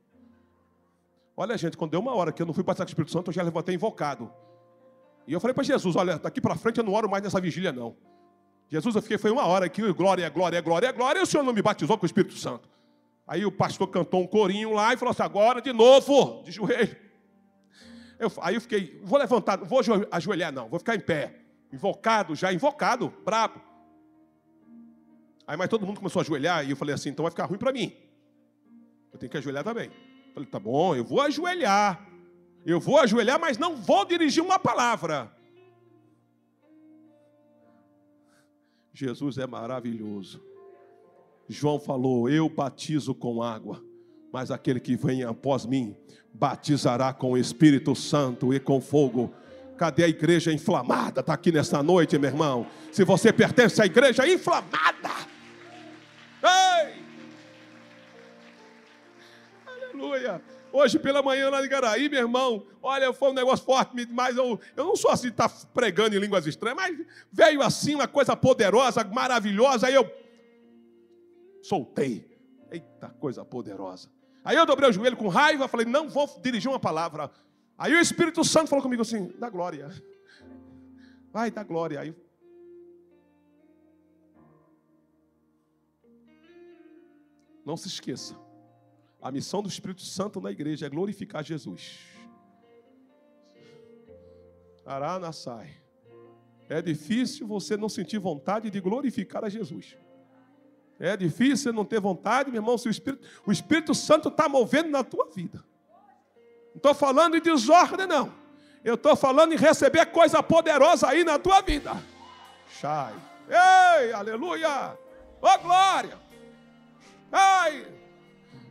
Olha, 1.37 1.57
gente, 1.57 1.77
quando 1.77 1.91
deu 1.91 1.99
uma 1.99 2.13
hora 2.15 2.31
que 2.31 2.41
eu 2.41 2.45
não 2.45 2.53
fui 2.53 2.63
passar 2.63 2.83
com 2.83 2.89
o 2.89 2.91
Espírito 2.91 3.11
Santo, 3.11 3.29
eu 3.29 3.33
já 3.33 3.43
levantei 3.43 3.75
invocado. 3.75 4.31
E 5.27 5.33
eu 5.33 5.39
falei 5.39 5.53
para 5.53 5.63
Jesus: 5.63 5.95
olha, 5.95 6.17
daqui 6.17 6.41
para 6.41 6.55
frente 6.55 6.79
eu 6.79 6.83
não 6.83 6.93
oro 6.93 7.09
mais 7.09 7.23
nessa 7.23 7.39
vigília, 7.39 7.71
não. 7.71 7.95
Jesus, 8.67 8.95
eu 8.95 9.01
fiquei, 9.01 9.17
foi 9.17 9.31
uma 9.31 9.45
hora 9.45 9.67
aqui, 9.67 9.81
glória, 9.93 10.27
glória, 10.29 10.59
glória, 10.59 10.91
glória, 10.91 11.19
e 11.19 11.23
o 11.23 11.25
Senhor 11.25 11.43
não 11.43 11.53
me 11.53 11.61
batizou 11.61 11.97
com 11.97 12.03
o 12.03 12.05
Espírito 12.05 12.35
Santo. 12.35 12.67
Aí 13.27 13.45
o 13.45 13.51
pastor 13.51 13.87
cantou 13.87 14.21
um 14.21 14.27
corinho 14.27 14.73
lá 14.73 14.93
e 14.93 14.97
falou 14.97 15.11
assim: 15.11 15.23
agora 15.23 15.61
de 15.61 15.71
novo, 15.71 16.41
de 16.43 16.51
joelho. 16.51 16.95
Eu, 18.17 18.31
aí 18.41 18.55
eu 18.55 18.61
fiquei, 18.61 18.99
vou 19.03 19.17
levantar, 19.17 19.57
vou 19.59 19.79
ajoelhar, 20.11 20.51
não, 20.51 20.67
vou 20.67 20.79
ficar 20.79 20.95
em 20.95 20.99
pé 20.99 21.39
invocado, 21.71 22.35
já 22.35 22.51
invocado, 22.53 23.13
brabo. 23.23 23.61
Aí, 25.45 25.57
mas 25.57 25.69
todo 25.69 25.85
mundo 25.85 25.97
começou 25.97 26.19
a 26.19 26.23
ajoelhar 26.23 26.65
e 26.65 26.71
eu 26.71 26.77
falei 26.77 26.93
assim: 26.93 27.09
então 27.09 27.23
vai 27.23 27.31
ficar 27.31 27.45
ruim 27.45 27.57
para 27.57 27.71
mim. 27.71 27.93
Eu 29.11 29.17
tenho 29.17 29.31
que 29.31 29.37
ajoelhar 29.37 29.63
também. 29.63 29.87
Eu 29.87 30.33
falei: 30.33 30.49
tá 30.49 30.59
bom, 30.59 30.95
eu 30.95 31.03
vou 31.03 31.21
ajoelhar. 31.21 32.07
Eu 32.65 32.79
vou 32.79 32.99
ajoelhar, 32.99 33.39
mas 33.39 33.57
não 33.57 33.75
vou 33.75 34.05
dirigir 34.05 34.43
uma 34.43 34.59
palavra. 34.59 35.31
Jesus 38.93 39.37
é 39.37 39.47
maravilhoso. 39.47 40.43
João 41.47 41.79
falou: 41.79 42.29
Eu 42.29 42.47
batizo 42.49 43.15
com 43.15 43.41
água, 43.41 43.83
mas 44.31 44.51
aquele 44.51 44.79
que 44.79 44.95
vem 44.95 45.23
após 45.23 45.65
mim 45.65 45.95
batizará 46.33 47.11
com 47.13 47.31
o 47.31 47.37
Espírito 47.37 47.95
Santo 47.95 48.53
e 48.53 48.59
com 48.59 48.79
fogo. 48.79 49.33
Cadê 49.79 50.03
a 50.03 50.09
igreja 50.09 50.51
inflamada? 50.51 51.21
Está 51.21 51.33
aqui 51.33 51.53
nessa 51.53 51.81
noite, 51.81 52.19
meu 52.19 52.29
irmão. 52.29 52.67
Se 52.91 53.05
você 53.05 53.31
pertence 53.31 53.81
à 53.81 53.85
igreja 53.85 54.27
inflamada, 54.27 55.09
ei! 56.43 57.01
Aleluia! 59.65 60.41
Hoje 60.73 60.99
pela 60.99 61.23
manhã 61.23 61.49
lá 61.49 61.65
em 61.65 61.69
Garaí, 61.69 62.09
meu 62.09 62.19
irmão, 62.19 62.67
olha, 62.83 63.13
foi 63.13 63.31
um 63.31 63.33
negócio 63.33 63.65
forte, 63.65 64.05
mas 64.11 64.35
eu, 64.35 64.59
eu 64.75 64.83
não 64.83 64.97
sou 64.97 65.11
assim, 65.11 65.31
tá 65.31 65.49
pregando 65.73 66.13
em 66.13 66.19
línguas 66.19 66.45
estranhas, 66.45 66.75
mas 66.75 66.97
veio 67.31 67.61
assim 67.61 67.95
uma 67.95 68.07
coisa 68.07 68.35
poderosa, 68.35 69.01
maravilhosa, 69.05 69.87
aí 69.87 69.95
eu 69.95 70.11
soltei. 71.63 72.29
Eita, 72.69 73.15
coisa 73.17 73.45
poderosa. 73.45 74.09
Aí 74.43 74.57
eu 74.57 74.65
dobrei 74.65 74.89
o 74.89 74.93
joelho 74.93 75.15
com 75.15 75.29
raiva, 75.29 75.69
falei, 75.69 75.85
não 75.85 76.09
vou 76.09 76.29
dirigir 76.43 76.69
uma 76.69 76.81
palavra. 76.81 77.31
Aí 77.79 77.95
o 77.95 78.01
Espírito 78.01 78.43
Santo 78.43 78.67
falou 78.67 78.83
comigo 78.83 79.01
assim: 79.01 79.33
dá 79.39 79.49
glória. 79.49 79.89
Vai, 81.31 81.49
dá 81.49 81.63
glória. 81.63 82.01
Aí. 82.01 82.13
Não 87.65 87.77
se 87.77 87.87
esqueça. 87.87 88.35
A 89.21 89.31
missão 89.31 89.61
do 89.61 89.69
Espírito 89.69 90.01
Santo 90.01 90.41
na 90.41 90.51
igreja 90.51 90.87
é 90.87 90.89
glorificar 90.89 91.41
Jesus. 91.41 91.99
Aranassai. 94.85 95.81
É 96.67 96.81
difícil 96.81 97.47
você 97.47 97.77
não 97.77 97.87
sentir 97.87 98.19
vontade 98.19 98.69
de 98.69 98.81
glorificar 98.81 99.45
a 99.45 99.49
Jesus. 99.49 99.97
É 100.99 101.15
difícil 101.15 101.71
não 101.71 101.85
ter 101.85 102.01
vontade, 102.01 102.51
meu 102.51 102.59
irmão, 102.59 102.77
se 102.77 102.89
o 102.89 102.91
Espírito, 102.91 103.25
o 103.45 103.51
Espírito 103.51 103.95
Santo 103.95 104.27
está 104.27 104.49
movendo 104.49 104.89
na 104.89 105.03
tua 105.03 105.29
vida. 105.29 105.63
Não 106.69 106.77
estou 106.77 106.93
falando 106.93 107.35
em 107.35 107.41
desordem, 107.41 108.07
não. 108.07 108.31
Eu 108.83 108.95
estou 108.95 109.15
falando 109.15 109.53
em 109.53 109.57
receber 109.57 110.05
coisa 110.07 110.41
poderosa 110.41 111.07
aí 111.09 111.23
na 111.23 111.37
tua 111.37 111.61
vida. 111.61 111.91
Shai. 112.79 113.13
Ei, 113.49 114.13
aleluia. 114.13 114.97
Ô 115.41 115.47
oh, 115.47 115.59
glória. 115.59 116.17
Ai. 117.31 117.87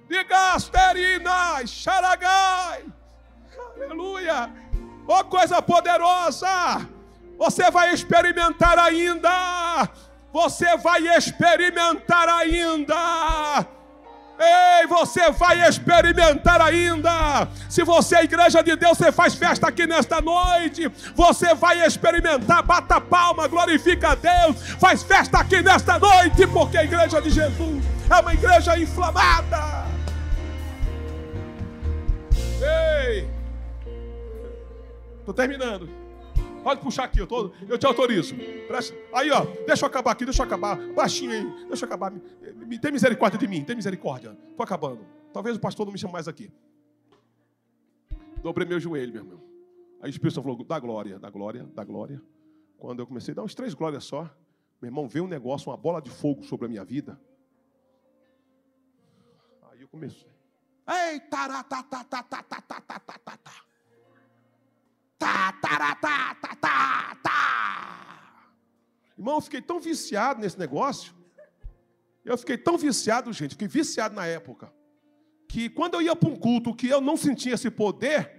Diga 0.08 0.54
asterina, 0.54 1.66
xaragai. 1.66 2.84
Aleluia. 3.76 4.50
Ô 5.06 5.14
oh, 5.14 5.24
coisa 5.24 5.60
poderosa. 5.60 6.48
Você 7.36 7.70
vai 7.70 7.92
experimentar 7.92 8.78
ainda. 8.78 9.88
Você 10.32 10.76
vai 10.78 11.06
experimentar 11.16 12.28
ainda. 12.28 13.66
Ei, 14.38 14.86
você 14.86 15.32
vai 15.32 15.68
experimentar 15.68 16.60
ainda. 16.60 17.48
Se 17.68 17.82
você 17.82 18.16
é 18.16 18.24
igreja 18.24 18.62
de 18.62 18.76
Deus, 18.76 18.96
você 18.96 19.10
faz 19.10 19.34
festa 19.34 19.66
aqui 19.66 19.84
nesta 19.84 20.20
noite. 20.20 20.88
Você 21.16 21.54
vai 21.56 21.84
experimentar, 21.84 22.62
bata 22.62 23.00
palma, 23.00 23.48
glorifica 23.48 24.10
a 24.10 24.14
Deus. 24.14 24.56
Faz 24.78 25.02
festa 25.02 25.38
aqui 25.38 25.60
nesta 25.60 25.98
noite, 25.98 26.46
porque 26.46 26.78
a 26.78 26.84
igreja 26.84 27.20
de 27.20 27.30
Jesus 27.30 27.84
é 28.08 28.20
uma 28.20 28.32
igreja 28.32 28.78
inflamada. 28.78 29.86
Ei, 32.62 33.28
estou 35.18 35.34
terminando. 35.34 35.97
Pode 36.68 36.82
puxar 36.82 37.04
aqui, 37.04 37.18
eu, 37.18 37.26
tô, 37.26 37.50
eu 37.66 37.78
te 37.78 37.86
autorizo. 37.86 38.34
Presta. 38.66 38.94
Aí, 39.14 39.30
ó, 39.30 39.40
deixa 39.66 39.86
eu 39.86 39.88
acabar 39.88 40.10
aqui, 40.10 40.26
deixa 40.26 40.42
eu 40.42 40.46
acabar. 40.46 40.76
Baixinho 40.92 41.32
aí, 41.32 41.66
deixa 41.66 41.86
eu 41.86 41.88
acabar. 41.88 42.10
Me, 42.10 42.20
me, 42.66 42.78
tem 42.78 42.92
misericórdia 42.92 43.38
de 43.38 43.48
mim, 43.48 43.64
tem 43.64 43.74
misericórdia. 43.74 44.36
Estou 44.50 44.64
acabando. 44.64 45.00
Talvez 45.32 45.56
o 45.56 45.60
pastor 45.60 45.86
não 45.86 45.94
me 45.94 45.98
chame 45.98 46.12
mais 46.12 46.28
aqui. 46.28 46.52
Dobrei 48.42 48.68
meu 48.68 48.78
joelho, 48.78 49.14
meu 49.14 49.22
irmão. 49.22 49.40
Aí 50.02 50.10
o 50.10 50.12
Espírito 50.12 50.34
Santo 50.34 50.44
falou: 50.44 50.62
dá 50.62 50.78
glória, 50.78 51.18
dá 51.18 51.30
glória, 51.30 51.66
dá 51.74 51.82
glória. 51.84 52.20
Quando 52.76 53.00
eu 53.00 53.06
comecei 53.06 53.32
a 53.32 53.36
dar 53.36 53.44
uns 53.44 53.54
três 53.54 53.72
glórias 53.72 54.04
só, 54.04 54.24
meu 54.78 54.90
irmão, 54.90 55.08
veio 55.08 55.24
um 55.24 55.28
negócio, 55.28 55.70
uma 55.70 55.76
bola 55.78 56.02
de 56.02 56.10
fogo 56.10 56.44
sobre 56.44 56.66
a 56.66 56.68
minha 56.68 56.84
vida. 56.84 57.18
Aí 59.70 59.80
eu 59.80 59.88
comecei. 59.88 60.28
Ei, 60.86 61.18
tará, 61.30 61.64
Tá, 65.18 65.52
tá, 65.60 65.78
tá, 65.78 65.94
tá, 65.96 66.34
tá, 66.40 66.56
tá, 66.56 67.16
tá. 67.22 67.28
Irmão, 69.18 69.36
eu 69.36 69.40
fiquei 69.40 69.60
tão 69.60 69.80
viciado 69.80 70.40
nesse 70.40 70.58
negócio. 70.58 71.12
Eu 72.24 72.38
fiquei 72.38 72.56
tão 72.56 72.78
viciado, 72.78 73.32
gente, 73.32 73.52
fiquei 73.52 73.68
viciado 73.68 74.14
na 74.14 74.26
época. 74.26 74.72
Que 75.48 75.68
quando 75.68 75.94
eu 75.94 76.02
ia 76.02 76.14
para 76.14 76.28
um 76.28 76.36
culto 76.36 76.74
que 76.74 76.88
eu 76.88 77.00
não 77.00 77.16
sentia 77.16 77.54
esse 77.54 77.70
poder, 77.70 78.38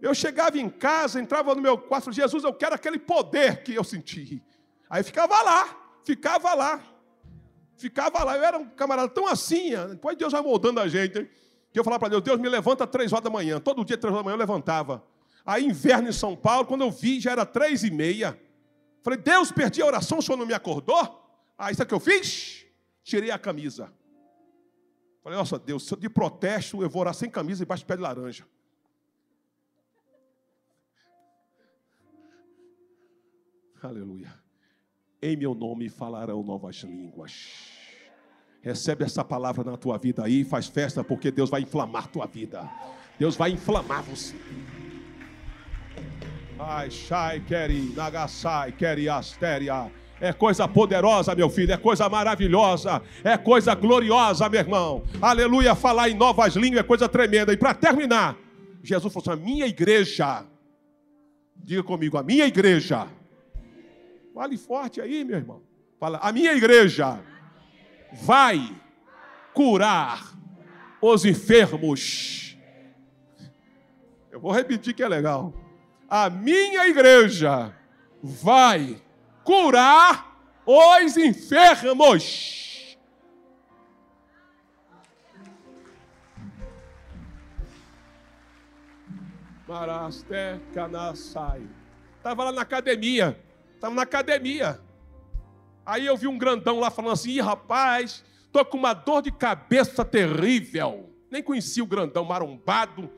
eu 0.00 0.14
chegava 0.14 0.58
em 0.58 0.70
casa, 0.70 1.20
entrava 1.20 1.54
no 1.54 1.60
meu 1.60 1.76
quarto, 1.76 2.12
Jesus, 2.12 2.44
eu 2.44 2.54
quero 2.54 2.74
aquele 2.74 2.98
poder 2.98 3.62
que 3.62 3.74
eu 3.74 3.84
senti. 3.84 4.42
Aí 4.88 5.02
ficava 5.02 5.42
lá, 5.42 5.76
ficava 6.04 6.54
lá, 6.54 6.80
ficava 7.76 8.22
lá. 8.22 8.36
Eu 8.36 8.44
era 8.44 8.58
um 8.58 8.68
camarada 8.68 9.08
tão 9.08 9.26
assim, 9.26 9.70
depois 9.90 10.16
Deus 10.16 10.32
vai 10.32 10.40
moldando 10.40 10.80
a 10.80 10.88
gente, 10.88 11.18
hein? 11.18 11.28
que 11.72 11.78
eu 11.78 11.84
falava 11.84 12.00
para 12.00 12.08
Deus, 12.08 12.22
Deus 12.22 12.40
me 12.40 12.48
levanta 12.48 12.84
às 12.84 12.90
três 12.90 13.12
horas 13.12 13.24
da 13.24 13.28
manhã. 13.28 13.60
Todo 13.60 13.84
dia, 13.84 13.98
três 13.98 14.10
horas 14.10 14.24
da 14.24 14.24
manhã, 14.24 14.34
eu 14.34 14.38
levantava. 14.38 15.04
Aí, 15.46 15.64
inverno 15.64 16.08
em 16.08 16.12
São 16.12 16.34
Paulo, 16.34 16.66
quando 16.66 16.80
eu 16.80 16.90
vi, 16.90 17.20
já 17.20 17.30
era 17.30 17.46
três 17.46 17.84
e 17.84 17.90
meia. 17.90 18.38
Falei, 19.02 19.20
Deus, 19.20 19.52
perdi 19.52 19.80
a 19.80 19.86
oração, 19.86 20.18
o 20.18 20.22
senhor 20.22 20.36
não 20.36 20.44
me 20.44 20.52
acordou? 20.52 21.22
Aí, 21.56 21.72
sabe 21.74 21.84
o 21.84 21.88
que 21.88 21.94
eu 21.94 22.00
fiz? 22.00 22.66
Tirei 23.04 23.30
a 23.30 23.38
camisa. 23.38 23.92
Falei, 25.22 25.38
nossa 25.38 25.58
Deus, 25.58 25.88
de 25.98 26.08
protesto, 26.08 26.82
eu 26.82 26.90
vou 26.90 27.02
orar 27.02 27.14
sem 27.14 27.30
camisa 27.30 27.62
e 27.62 27.66
baixo 27.66 27.84
de 27.84 27.86
pé 27.86 27.96
de 27.96 28.02
laranja. 28.02 28.44
Aleluia. 33.82 34.34
Em 35.22 35.36
meu 35.36 35.54
nome 35.54 35.88
falarão 35.88 36.42
novas 36.42 36.76
línguas. 36.76 37.70
Recebe 38.60 39.04
essa 39.04 39.24
palavra 39.24 39.62
na 39.62 39.76
tua 39.76 39.96
vida 39.96 40.24
aí, 40.24 40.44
faz 40.44 40.66
festa, 40.66 41.04
porque 41.04 41.30
Deus 41.30 41.48
vai 41.48 41.60
inflamar 41.60 42.08
tua 42.08 42.26
vida. 42.26 42.68
Deus 43.18 43.36
vai 43.36 43.52
inflamar 43.52 44.02
você. 44.02 44.34
Ai, 46.58 46.90
Shai, 46.90 47.40
Keri, 47.40 47.92
Nagasai, 47.94 48.72
Keri, 48.72 49.08
Astéria. 49.08 49.92
É 50.18 50.32
coisa 50.32 50.66
poderosa, 50.66 51.34
meu 51.34 51.50
filho, 51.50 51.72
é 51.72 51.76
coisa 51.76 52.08
maravilhosa, 52.08 53.02
é 53.22 53.36
coisa 53.36 53.74
gloriosa, 53.74 54.48
meu 54.48 54.60
irmão. 54.60 55.04
Aleluia, 55.20 55.74
falar 55.74 56.08
em 56.08 56.14
novas 56.14 56.56
línguas 56.56 56.80
é 56.80 56.82
coisa 56.82 57.06
tremenda. 57.06 57.52
E 57.52 57.56
para 57.56 57.74
terminar, 57.74 58.34
Jesus 58.82 59.12
falou 59.12 59.30
assim: 59.30 59.42
a 59.42 59.44
minha 59.44 59.66
igreja, 59.66 60.46
diga 61.54 61.82
comigo, 61.82 62.16
a 62.16 62.22
minha 62.22 62.46
igreja. 62.46 63.06
Fale 64.34 64.56
forte 64.56 65.00
aí, 65.00 65.22
meu 65.24 65.36
irmão. 65.36 65.62
Fala, 66.00 66.18
a 66.22 66.32
minha 66.32 66.54
igreja 66.54 67.20
vai 68.22 68.74
curar 69.52 70.34
os 71.02 71.26
enfermos. 71.26 72.56
Eu 74.30 74.40
vou 74.40 74.52
repetir 74.52 74.94
que 74.94 75.02
é 75.02 75.08
legal 75.08 75.65
a 76.08 76.30
minha 76.30 76.86
igreja 76.88 77.74
vai 78.22 79.00
curar 79.44 80.36
os 80.64 81.16
enfermos. 81.16 82.96
Marasté 89.66 90.60
Canassai. 90.72 91.62
Estava 92.16 92.44
lá 92.44 92.52
na 92.52 92.62
academia. 92.62 93.38
Estava 93.74 93.94
na 93.94 94.02
academia. 94.02 94.80
Aí 95.84 96.06
eu 96.06 96.16
vi 96.16 96.26
um 96.26 96.38
grandão 96.38 96.78
lá 96.78 96.90
falando 96.90 97.12
assim: 97.12 97.40
rapaz, 97.40 98.24
tô 98.52 98.64
com 98.64 98.76
uma 98.76 98.94
dor 98.94 99.22
de 99.22 99.32
cabeça 99.32 100.04
terrível. 100.04 101.10
Nem 101.30 101.42
conhecia 101.42 101.82
o 101.82 101.86
grandão 101.86 102.24
marombado. 102.24 103.10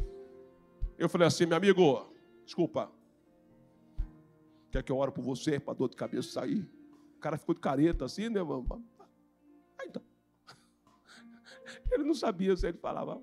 Eu 0.99 1.09
falei 1.09 1.29
assim, 1.29 1.47
meu 1.47 1.57
amigo, 1.57 2.08
Desculpa. 2.49 2.91
Quer 4.71 4.83
que 4.83 4.91
eu 4.91 4.97
ore 4.97 5.13
por 5.13 5.21
você 5.21 5.61
para 5.61 5.75
dor 5.75 5.91
de 5.91 5.97
cabeça 5.97 6.33
sair? 6.33 6.67
O 7.15 7.21
cara 7.21 7.37
ficou 7.37 7.55
de 7.55 7.61
careta 7.61 8.07
assim, 8.07 8.31
né, 8.31 8.43
mano? 8.43 8.83
então. 9.85 10.03
Ele 11.93 12.05
não 12.05 12.15
sabia 12.15 12.57
se 12.57 12.67
ele 12.67 12.79
falava. 12.79 13.23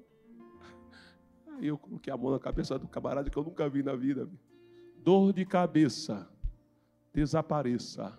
Aí 1.48 1.66
eu 1.66 1.76
coloquei 1.76 2.14
a 2.14 2.18
mão 2.18 2.30
na 2.30 2.40
cabeça 2.40 2.78
do 2.78 2.88
camarada 2.88 3.28
que 3.28 3.36
eu 3.36 3.44
nunca 3.44 3.68
vi 3.68 3.82
na 3.82 3.96
vida. 3.96 4.30
Dor 4.98 5.34
de 5.34 5.44
cabeça, 5.44 6.30
desapareça. 7.12 8.16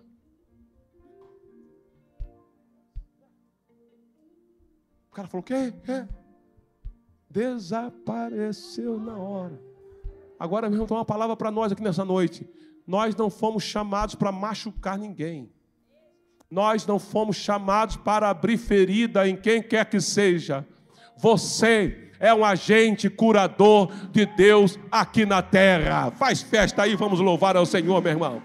O 5.09 5.13
cara 5.13 5.29
falou: 5.29 5.43
quê? 5.43 5.73
É. 5.87 6.05
Desapareceu 7.29 8.99
na 8.99 9.17
hora. 9.17 9.76
Agora 10.39 10.69
mesmo 10.69 10.85
tem 10.85 10.95
uma 10.95 11.05
palavra 11.05 11.35
para 11.35 11.51
nós 11.51 11.71
aqui 11.71 11.81
nessa 11.81 12.05
noite. 12.05 12.47
Nós 12.85 13.15
não 13.15 13.29
fomos 13.29 13.63
chamados 13.63 14.15
para 14.15 14.31
machucar 14.31 14.97
ninguém. 14.97 15.51
Nós 16.49 16.85
não 16.85 16.97
fomos 16.97 17.35
chamados 17.35 17.97
para 17.97 18.29
abrir 18.29 18.57
ferida 18.57 19.27
em 19.27 19.35
quem 19.35 19.61
quer 19.61 19.85
que 19.85 19.99
seja. 19.99 20.65
Você 21.17 22.11
é 22.19 22.33
um 22.33 22.45
agente 22.45 23.09
curador 23.09 23.91
de 24.11 24.25
Deus 24.25 24.79
aqui 24.91 25.25
na 25.25 25.41
terra. 25.41 26.11
Faz 26.11 26.41
festa 26.41 26.83
aí, 26.83 26.95
vamos 26.95 27.19
louvar 27.19 27.57
ao 27.57 27.65
Senhor, 27.65 28.01
meu 28.01 28.11
irmão. 28.11 28.41